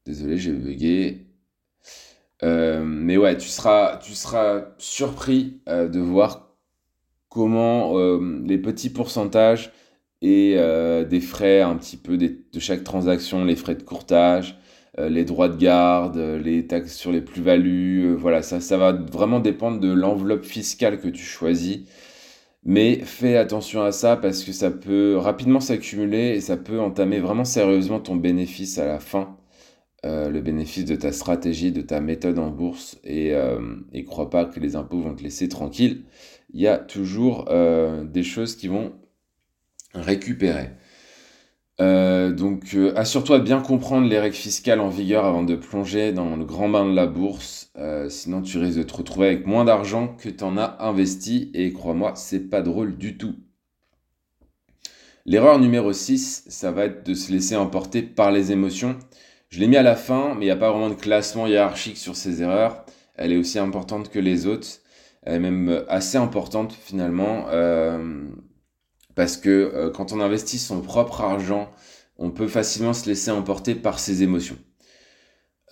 désolé, 0.05 0.37
j'ai 0.37 0.51
bugué. 0.51 1.27
Euh, 2.43 2.83
mais 2.83 3.17
ouais, 3.17 3.37
tu 3.37 3.47
seras, 3.47 3.97
tu 3.97 4.13
seras 4.15 4.65
surpris 4.77 5.61
de 5.67 5.99
voir 5.99 6.57
comment 7.29 8.19
les 8.19 8.57
petits 8.57 8.89
pourcentages 8.89 9.71
et 10.21 10.55
des 11.09 11.21
frais 11.21 11.61
un 11.61 11.77
petit 11.77 11.97
peu 11.97 12.17
de 12.17 12.59
chaque 12.59 12.83
transaction, 12.83 13.45
les 13.45 13.55
frais 13.55 13.75
de 13.75 13.83
courtage, 13.83 14.59
les 14.97 15.23
droits 15.25 15.49
de 15.49 15.57
garde, 15.57 16.17
les 16.17 16.67
taxes 16.67 16.95
sur 16.95 17.11
les 17.11 17.21
plus-values, 17.21 18.13
voilà, 18.15 18.41
ça, 18.41 18.59
ça 18.59 18.77
va 18.77 18.91
vraiment 18.91 19.39
dépendre 19.39 19.79
de 19.79 19.91
l'enveloppe 19.91 20.43
fiscale 20.45 20.99
que 20.99 21.07
tu 21.07 21.23
choisis 21.23 21.81
mais 22.63 22.99
fais 22.99 23.37
attention 23.37 23.81
à 23.81 23.91
ça 23.91 24.17
parce 24.17 24.43
que 24.43 24.51
ça 24.51 24.71
peut 24.71 25.17
rapidement 25.17 25.59
s'accumuler 25.59 26.29
et 26.35 26.41
ça 26.41 26.57
peut 26.57 26.79
entamer 26.79 27.19
vraiment 27.19 27.45
sérieusement 27.45 27.99
ton 27.99 28.15
bénéfice 28.15 28.77
à 28.77 28.85
la 28.85 28.99
fin, 28.99 29.37
euh, 30.05 30.29
le 30.29 30.41
bénéfice 30.41 30.85
de 30.85 30.95
ta 30.95 31.11
stratégie, 31.11 31.71
de 31.71 31.81
ta 31.81 32.01
méthode 32.01 32.39
en 32.39 32.49
bourse. 32.51 32.99
Et, 33.03 33.33
euh, 33.33 33.59
crois 34.07 34.29
pas 34.29 34.45
que 34.45 34.59
les 34.59 34.75
impôts 34.75 35.01
vont 35.01 35.15
te 35.15 35.23
laisser 35.23 35.49
tranquille. 35.49 36.05
Il 36.53 36.61
y 36.61 36.67
a 36.67 36.77
toujours 36.77 37.45
euh, 37.49 38.03
des 38.03 38.23
choses 38.23 38.55
qui 38.55 38.67
vont 38.67 38.93
récupérer. 39.93 40.69
Euh, 41.81 42.31
donc 42.31 42.75
euh, 42.75 42.93
assure-toi 42.95 43.39
de 43.39 43.43
bien 43.43 43.59
comprendre 43.59 44.07
les 44.07 44.19
règles 44.19 44.35
fiscales 44.35 44.79
en 44.79 44.89
vigueur 44.89 45.25
avant 45.25 45.41
de 45.41 45.55
plonger 45.55 46.11
dans 46.11 46.35
le 46.35 46.45
grand 46.45 46.69
bain 46.69 46.87
de 46.87 46.93
la 46.95 47.07
bourse. 47.07 47.71
Euh, 47.77 48.07
sinon 48.07 48.43
tu 48.43 48.59
risques 48.59 48.77
de 48.77 48.83
te 48.83 48.93
retrouver 48.93 49.27
avec 49.27 49.47
moins 49.47 49.65
d'argent 49.65 50.07
que 50.07 50.29
tu 50.29 50.43
en 50.43 50.57
as 50.57 50.77
investi 50.79 51.49
et 51.55 51.73
crois-moi, 51.73 52.13
c'est 52.15 52.49
pas 52.49 52.61
drôle 52.61 52.97
du 52.97 53.17
tout. 53.17 53.35
L'erreur 55.25 55.57
numéro 55.59 55.91
6, 55.91 56.45
ça 56.49 56.71
va 56.71 56.85
être 56.85 57.05
de 57.05 57.15
se 57.15 57.31
laisser 57.31 57.55
emporter 57.55 58.03
par 58.03 58.31
les 58.31 58.51
émotions. 58.51 58.97
Je 59.49 59.59
l'ai 59.59 59.67
mis 59.67 59.77
à 59.77 59.83
la 59.83 59.95
fin, 59.95 60.35
mais 60.35 60.45
il 60.45 60.47
n'y 60.47 60.51
a 60.51 60.55
pas 60.55 60.71
vraiment 60.71 60.89
de 60.89 60.95
classement 60.95 61.47
hiérarchique 61.47 61.97
sur 61.97 62.15
ces 62.15 62.43
erreurs. 62.43 62.85
Elle 63.15 63.31
est 63.31 63.37
aussi 63.37 63.59
importante 63.59 64.09
que 64.09 64.19
les 64.19 64.45
autres. 64.45 64.67
Elle 65.23 65.35
est 65.35 65.39
même 65.39 65.83
assez 65.87 66.17
importante 66.17 66.73
finalement. 66.73 67.45
Parce 69.15 69.37
que 69.37 69.49
euh, 69.49 69.89
quand 69.89 70.11
on 70.11 70.19
investit 70.19 70.59
son 70.59 70.81
propre 70.81 71.21
argent, 71.21 71.71
on 72.17 72.31
peut 72.31 72.47
facilement 72.47 72.93
se 72.93 73.07
laisser 73.07 73.31
emporter 73.31 73.75
par 73.75 73.99
ses 73.99 74.23
émotions. 74.23 74.57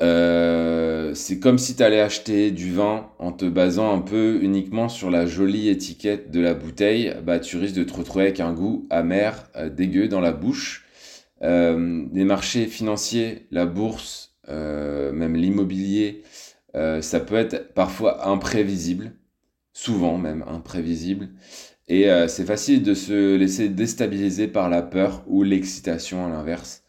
Euh, 0.01 1.13
c'est 1.13 1.39
comme 1.39 1.57
si 1.57 1.75
tu 1.75 1.83
allais 1.83 1.99
acheter 1.99 2.51
du 2.51 2.71
vin 2.71 3.11
en 3.19 3.33
te 3.33 3.45
basant 3.45 3.93
un 3.93 3.99
peu 3.99 4.39
uniquement 4.41 4.87
sur 4.87 5.09
la 5.09 5.25
jolie 5.25 5.67
étiquette 5.67 6.31
de 6.31 6.39
la 6.39 6.53
bouteille. 6.53 7.13
Bah, 7.23 7.39
tu 7.39 7.57
risques 7.57 7.75
de 7.75 7.83
te 7.83 7.93
retrouver 7.93 8.25
avec 8.25 8.39
un 8.39 8.53
goût 8.53 8.87
amer, 8.89 9.49
euh, 9.55 9.69
dégueu 9.69 10.07
dans 10.07 10.21
la 10.21 10.31
bouche. 10.31 10.85
Les 11.41 12.25
marchés 12.25 12.65
financiers, 12.65 13.47
la 13.49 13.65
bourse, 13.65 14.35
même 14.49 15.37
l'immobilier, 15.37 16.23
ça 16.73 17.21
peut 17.21 17.35
être 17.35 17.73
parfois 17.73 18.27
imprévisible, 18.27 19.13
souvent 19.71 20.17
même 20.17 20.43
imprévisible. 20.49 21.29
Et 21.89 22.07
c'est 22.27 22.45
facile 22.45 22.83
de 22.83 22.93
se 22.93 23.35
laisser 23.35 23.67
déstabiliser 23.67 24.47
par 24.47 24.69
la 24.69 24.83
peur 24.83 25.23
ou 25.27 25.41
l'excitation 25.41 26.23
à 26.23 26.29
l'inverse. 26.29 26.83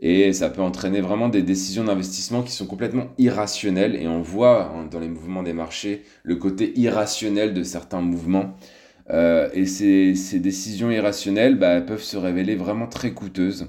Et 0.00 0.32
ça 0.32 0.50
peut 0.50 0.62
entraîner 0.62 1.00
vraiment 1.00 1.28
des 1.28 1.42
décisions 1.42 1.84
d'investissement 1.84 2.42
qui 2.42 2.52
sont 2.52 2.66
complètement 2.66 3.08
irrationnelles. 3.18 3.96
Et 3.96 4.06
on 4.06 4.20
voit 4.20 4.66
hein, 4.66 4.86
dans 4.90 5.00
les 5.00 5.08
mouvements 5.08 5.42
des 5.42 5.52
marchés 5.52 6.02
le 6.22 6.36
côté 6.36 6.78
irrationnel 6.78 7.54
de 7.54 7.62
certains 7.62 8.00
mouvements. 8.00 8.54
Euh, 9.10 9.48
et 9.54 9.66
ces, 9.66 10.14
ces, 10.14 10.40
décisions 10.40 10.90
irrationnelles 10.90 11.58
bah, 11.58 11.80
peuvent 11.80 12.02
se 12.02 12.16
révéler 12.16 12.54
vraiment 12.54 12.86
très 12.86 13.12
coûteuses. 13.12 13.68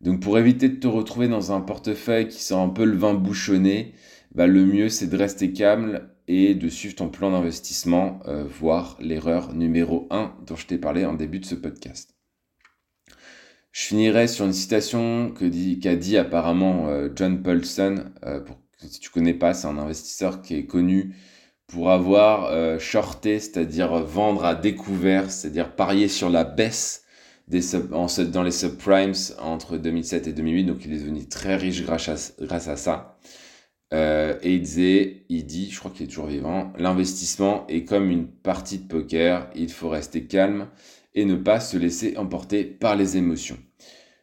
Donc 0.00 0.20
pour 0.20 0.38
éviter 0.38 0.68
de 0.68 0.76
te 0.76 0.86
retrouver 0.86 1.28
dans 1.28 1.52
un 1.52 1.60
portefeuille 1.60 2.28
qui 2.28 2.42
sent 2.42 2.54
un 2.54 2.68
peu 2.68 2.84
le 2.84 2.96
vin 2.96 3.14
bouchonné, 3.14 3.94
bah, 4.34 4.46
le 4.46 4.64
mieux 4.66 4.88
c'est 4.88 5.06
de 5.06 5.16
rester 5.16 5.52
calme 5.52 6.00
et 6.28 6.54
de 6.54 6.68
suivre 6.68 6.94
ton 6.94 7.08
plan 7.08 7.30
d'investissement, 7.30 8.20
euh, 8.26 8.44
voire 8.44 8.96
l'erreur 9.00 9.52
numéro 9.54 10.06
1 10.10 10.34
dont 10.46 10.56
je 10.56 10.66
t'ai 10.66 10.78
parlé 10.78 11.04
en 11.04 11.14
début 11.14 11.40
de 11.40 11.46
ce 11.46 11.54
podcast. 11.54 12.12
Je 13.72 13.86
finirai 13.86 14.28
sur 14.28 14.44
une 14.44 14.52
citation 14.52 15.32
qu'a 15.32 15.96
dit 15.96 16.18
apparemment 16.18 16.88
euh, 16.88 17.08
John 17.16 17.42
Paulson. 17.42 18.04
Euh, 18.24 18.40
si 18.86 19.00
tu 19.00 19.08
connais 19.08 19.32
pas, 19.32 19.54
c'est 19.54 19.66
un 19.66 19.78
investisseur 19.78 20.42
qui 20.42 20.54
est 20.56 20.66
connu 20.66 21.16
pour 21.68 21.90
avoir 21.90 22.52
euh, 22.52 22.78
shorté, 22.78 23.40
c'est-à-dire 23.40 24.04
vendre 24.04 24.44
à 24.44 24.54
découvert, 24.54 25.30
c'est-à-dire 25.30 25.74
parier 25.74 26.08
sur 26.08 26.28
la 26.28 26.44
baisse 26.44 27.04
des 27.48 27.62
dans 28.30 28.42
les 28.42 28.50
subprimes 28.50 29.14
entre 29.40 29.78
2007 29.78 30.26
et 30.26 30.32
2008. 30.34 30.64
Donc 30.64 30.84
il 30.84 30.92
est 30.92 30.98
devenu 30.98 31.26
très 31.26 31.56
riche 31.56 31.82
grâce 31.82 32.08
à 32.68 32.76
ça. 32.76 33.18
Et 33.92 34.54
il 34.54 34.62
disait, 34.62 35.24
il 35.28 35.44
dit, 35.44 35.70
je 35.70 35.78
crois 35.78 35.90
qu'il 35.90 36.04
est 36.04 36.08
toujours 36.08 36.26
vivant, 36.26 36.72
l'investissement 36.78 37.66
est 37.68 37.84
comme 37.84 38.10
une 38.10 38.26
partie 38.26 38.78
de 38.78 38.88
poker, 38.88 39.50
il 39.54 39.70
faut 39.70 39.90
rester 39.90 40.24
calme 40.24 40.68
et 41.14 41.24
ne 41.24 41.34
pas 41.34 41.60
se 41.60 41.76
laisser 41.76 42.16
emporter 42.16 42.64
par 42.64 42.96
les 42.96 43.16
émotions. 43.16 43.58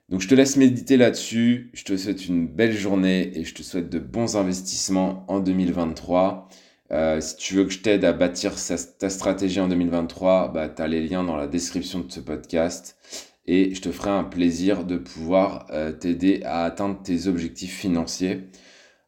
Donc 0.09 0.21
je 0.21 0.27
te 0.27 0.33
laisse 0.33 0.57
méditer 0.57 0.97
là-dessus, 0.97 1.69
je 1.73 1.83
te 1.83 1.95
souhaite 1.95 2.25
une 2.27 2.47
belle 2.47 2.75
journée 2.75 3.31
et 3.37 3.43
je 3.43 3.53
te 3.53 3.61
souhaite 3.61 3.89
de 3.89 3.99
bons 3.99 4.37
investissements 4.37 5.23
en 5.27 5.39
2023. 5.39 6.49
Euh, 6.91 7.21
si 7.21 7.35
tu 7.35 7.53
veux 7.53 7.65
que 7.65 7.69
je 7.69 7.79
t'aide 7.79 8.03
à 8.03 8.13
bâtir 8.13 8.53
ta 8.97 9.09
stratégie 9.09 9.59
en 9.59 9.67
2023, 9.67 10.51
bah, 10.51 10.67
tu 10.67 10.81
as 10.81 10.87
les 10.87 11.07
liens 11.07 11.23
dans 11.23 11.35
la 11.37 11.45
description 11.45 11.99
de 11.99 12.11
ce 12.11 12.19
podcast 12.19 12.97
et 13.45 13.75
je 13.75 13.81
te 13.81 13.91
ferai 13.91 14.09
un 14.09 14.23
plaisir 14.23 14.83
de 14.83 14.97
pouvoir 14.97 15.67
euh, 15.69 15.91
t'aider 15.91 16.41
à 16.43 16.63
atteindre 16.63 16.99
tes 17.03 17.27
objectifs 17.27 17.77
financiers. 17.77 18.47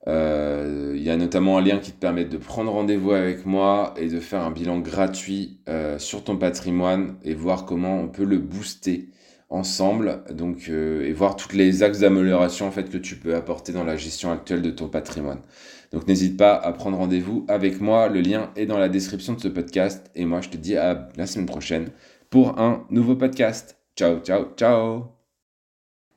Euh, 0.08 0.94
il 0.96 1.04
y 1.04 1.10
a 1.10 1.18
notamment 1.18 1.58
un 1.58 1.62
lien 1.62 1.78
qui 1.78 1.92
te 1.92 2.00
permet 2.00 2.26
de 2.26 2.38
prendre 2.38 2.72
rendez-vous 2.72 3.12
avec 3.12 3.46
moi 3.46 3.94
et 3.98 4.08
de 4.08 4.20
faire 4.20 4.42
un 4.42 4.52
bilan 4.52 4.80
gratuit 4.80 5.60
euh, 5.70 6.00
sur 6.00 6.24
ton 6.24 6.38
patrimoine 6.38 7.18
et 7.24 7.36
voir 7.36 7.66
comment 7.66 8.00
on 8.00 8.08
peut 8.08 8.26
le 8.26 8.40
booster 8.40 9.10
ensemble 9.50 10.24
donc 10.32 10.70
euh, 10.70 11.06
et 11.06 11.14
voir 11.14 11.36
toutes 11.36 11.54
les 11.54 11.84
axes 11.84 12.00
d'amélioration 12.00 12.68
en 12.68 12.72
que 12.72 12.98
tu 12.98 13.18
peux 13.18 13.36
apporter 13.36 13.74
dans 13.74 13.84
la 13.84 13.98
gestion 13.98 14.32
actuelle 14.32 14.62
de 14.62 14.72
ton 14.72 14.88
patrimoine. 14.88 15.42
Donc 15.92 16.08
n'hésite 16.08 16.38
pas 16.38 16.56
à 16.56 16.72
prendre 16.72 16.98
rendez-vous 16.98 17.46
avec 17.48 17.82
moi, 17.82 18.08
le 18.08 18.22
lien 18.22 18.52
est 18.56 18.66
dans 18.66 18.80
la 18.80 18.90
description 18.90 19.34
de 19.34 19.42
ce 19.42 19.50
podcast 19.50 20.10
et 20.16 20.26
moi 20.26 20.42
je 20.42 20.50
te 20.50 20.58
dis 20.58 20.78
à 20.78 21.10
la 21.16 21.28
semaine 21.28 21.48
prochaine 21.48 21.90
pour 22.30 22.60
un 22.60 22.86
nouveau 22.90 23.16
podcast. 23.16 23.78
Ciao 23.96 24.20
ciao 24.20 24.46
ciao. 24.56 25.21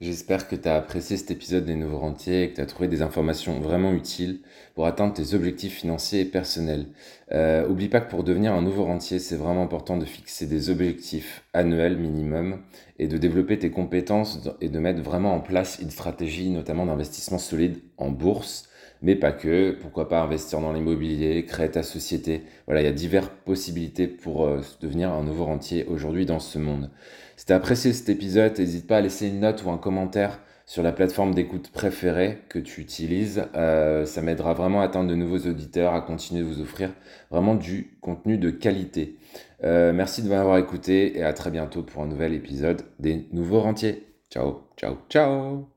J'espère 0.00 0.48
que 0.48 0.56
tu 0.56 0.68
as 0.68 0.74
apprécié 0.74 1.16
cet 1.16 1.30
épisode 1.30 1.66
des 1.66 1.76
Nouveaux 1.76 1.98
Rentiers 1.98 2.42
et 2.42 2.50
que 2.50 2.56
tu 2.56 2.60
as 2.60 2.66
trouvé 2.66 2.88
des 2.88 3.00
informations 3.00 3.60
vraiment 3.60 3.92
utiles 3.92 4.40
pour 4.74 4.86
atteindre 4.86 5.14
tes 5.14 5.34
objectifs 5.34 5.74
financiers 5.74 6.22
et 6.22 6.24
personnels. 6.24 6.86
Euh, 7.30 7.68
oublie 7.68 7.88
pas 7.88 8.00
que 8.00 8.10
pour 8.10 8.24
devenir 8.24 8.52
un 8.54 8.60
nouveau 8.60 8.84
rentier, 8.84 9.20
c'est 9.20 9.36
vraiment 9.36 9.62
important 9.62 9.96
de 9.96 10.04
fixer 10.04 10.46
des 10.46 10.68
objectifs 10.68 11.44
annuels 11.52 11.96
minimum 11.96 12.60
et 12.98 13.06
de 13.06 13.16
développer 13.18 13.56
tes 13.56 13.70
compétences 13.70 14.40
et 14.60 14.68
de 14.68 14.78
mettre 14.80 15.00
vraiment 15.00 15.32
en 15.32 15.40
place 15.40 15.78
une 15.80 15.90
stratégie, 15.90 16.50
notamment 16.50 16.86
d'investissement 16.86 17.38
solide 17.38 17.78
en 17.96 18.10
bourse, 18.10 18.68
mais 19.04 19.14
pas 19.16 19.32
que. 19.32 19.76
Pourquoi 19.80 20.08
pas 20.08 20.22
investir 20.22 20.60
dans 20.60 20.72
l'immobilier, 20.72 21.44
créer 21.44 21.70
ta 21.70 21.82
société. 21.82 22.42
Voilà, 22.66 22.80
il 22.80 22.84
y 22.84 22.88
a 22.88 22.92
diverses 22.92 23.30
possibilités 23.44 24.08
pour 24.08 24.46
euh, 24.46 24.60
devenir 24.80 25.12
un 25.12 25.22
nouveau 25.22 25.44
rentier 25.44 25.84
aujourd'hui 25.88 26.26
dans 26.26 26.40
ce 26.40 26.58
monde. 26.58 26.90
Si 27.36 27.44
tu 27.44 27.52
as 27.52 27.56
apprécié 27.56 27.92
cet 27.92 28.08
épisode, 28.08 28.58
n'hésite 28.58 28.86
pas 28.86 28.96
à 28.96 29.00
laisser 29.02 29.28
une 29.28 29.40
note 29.40 29.62
ou 29.64 29.70
un 29.70 29.78
commentaire 29.78 30.40
sur 30.66 30.82
la 30.82 30.92
plateforme 30.92 31.34
d'écoute 31.34 31.70
préférée 31.70 32.38
que 32.48 32.58
tu 32.58 32.80
utilises. 32.80 33.44
Euh, 33.54 34.06
ça 34.06 34.22
m'aidera 34.22 34.54
vraiment 34.54 34.80
à 34.80 34.84
atteindre 34.84 35.10
de 35.10 35.14
nouveaux 35.14 35.46
auditeurs, 35.50 35.92
à 35.92 36.00
continuer 36.00 36.40
de 36.40 36.46
vous 36.46 36.62
offrir 36.62 36.90
vraiment 37.30 37.54
du 37.54 37.98
contenu 38.00 38.38
de 38.38 38.48
qualité. 38.48 39.18
Euh, 39.64 39.92
merci 39.92 40.22
de 40.22 40.30
m'avoir 40.30 40.56
écouté 40.56 41.18
et 41.18 41.22
à 41.22 41.34
très 41.34 41.50
bientôt 41.50 41.82
pour 41.82 42.02
un 42.02 42.06
nouvel 42.06 42.32
épisode 42.32 42.82
des 42.98 43.26
Nouveaux 43.32 43.60
Rentiers. 43.60 44.02
Ciao, 44.30 44.62
ciao, 44.78 44.96
ciao 45.10 45.73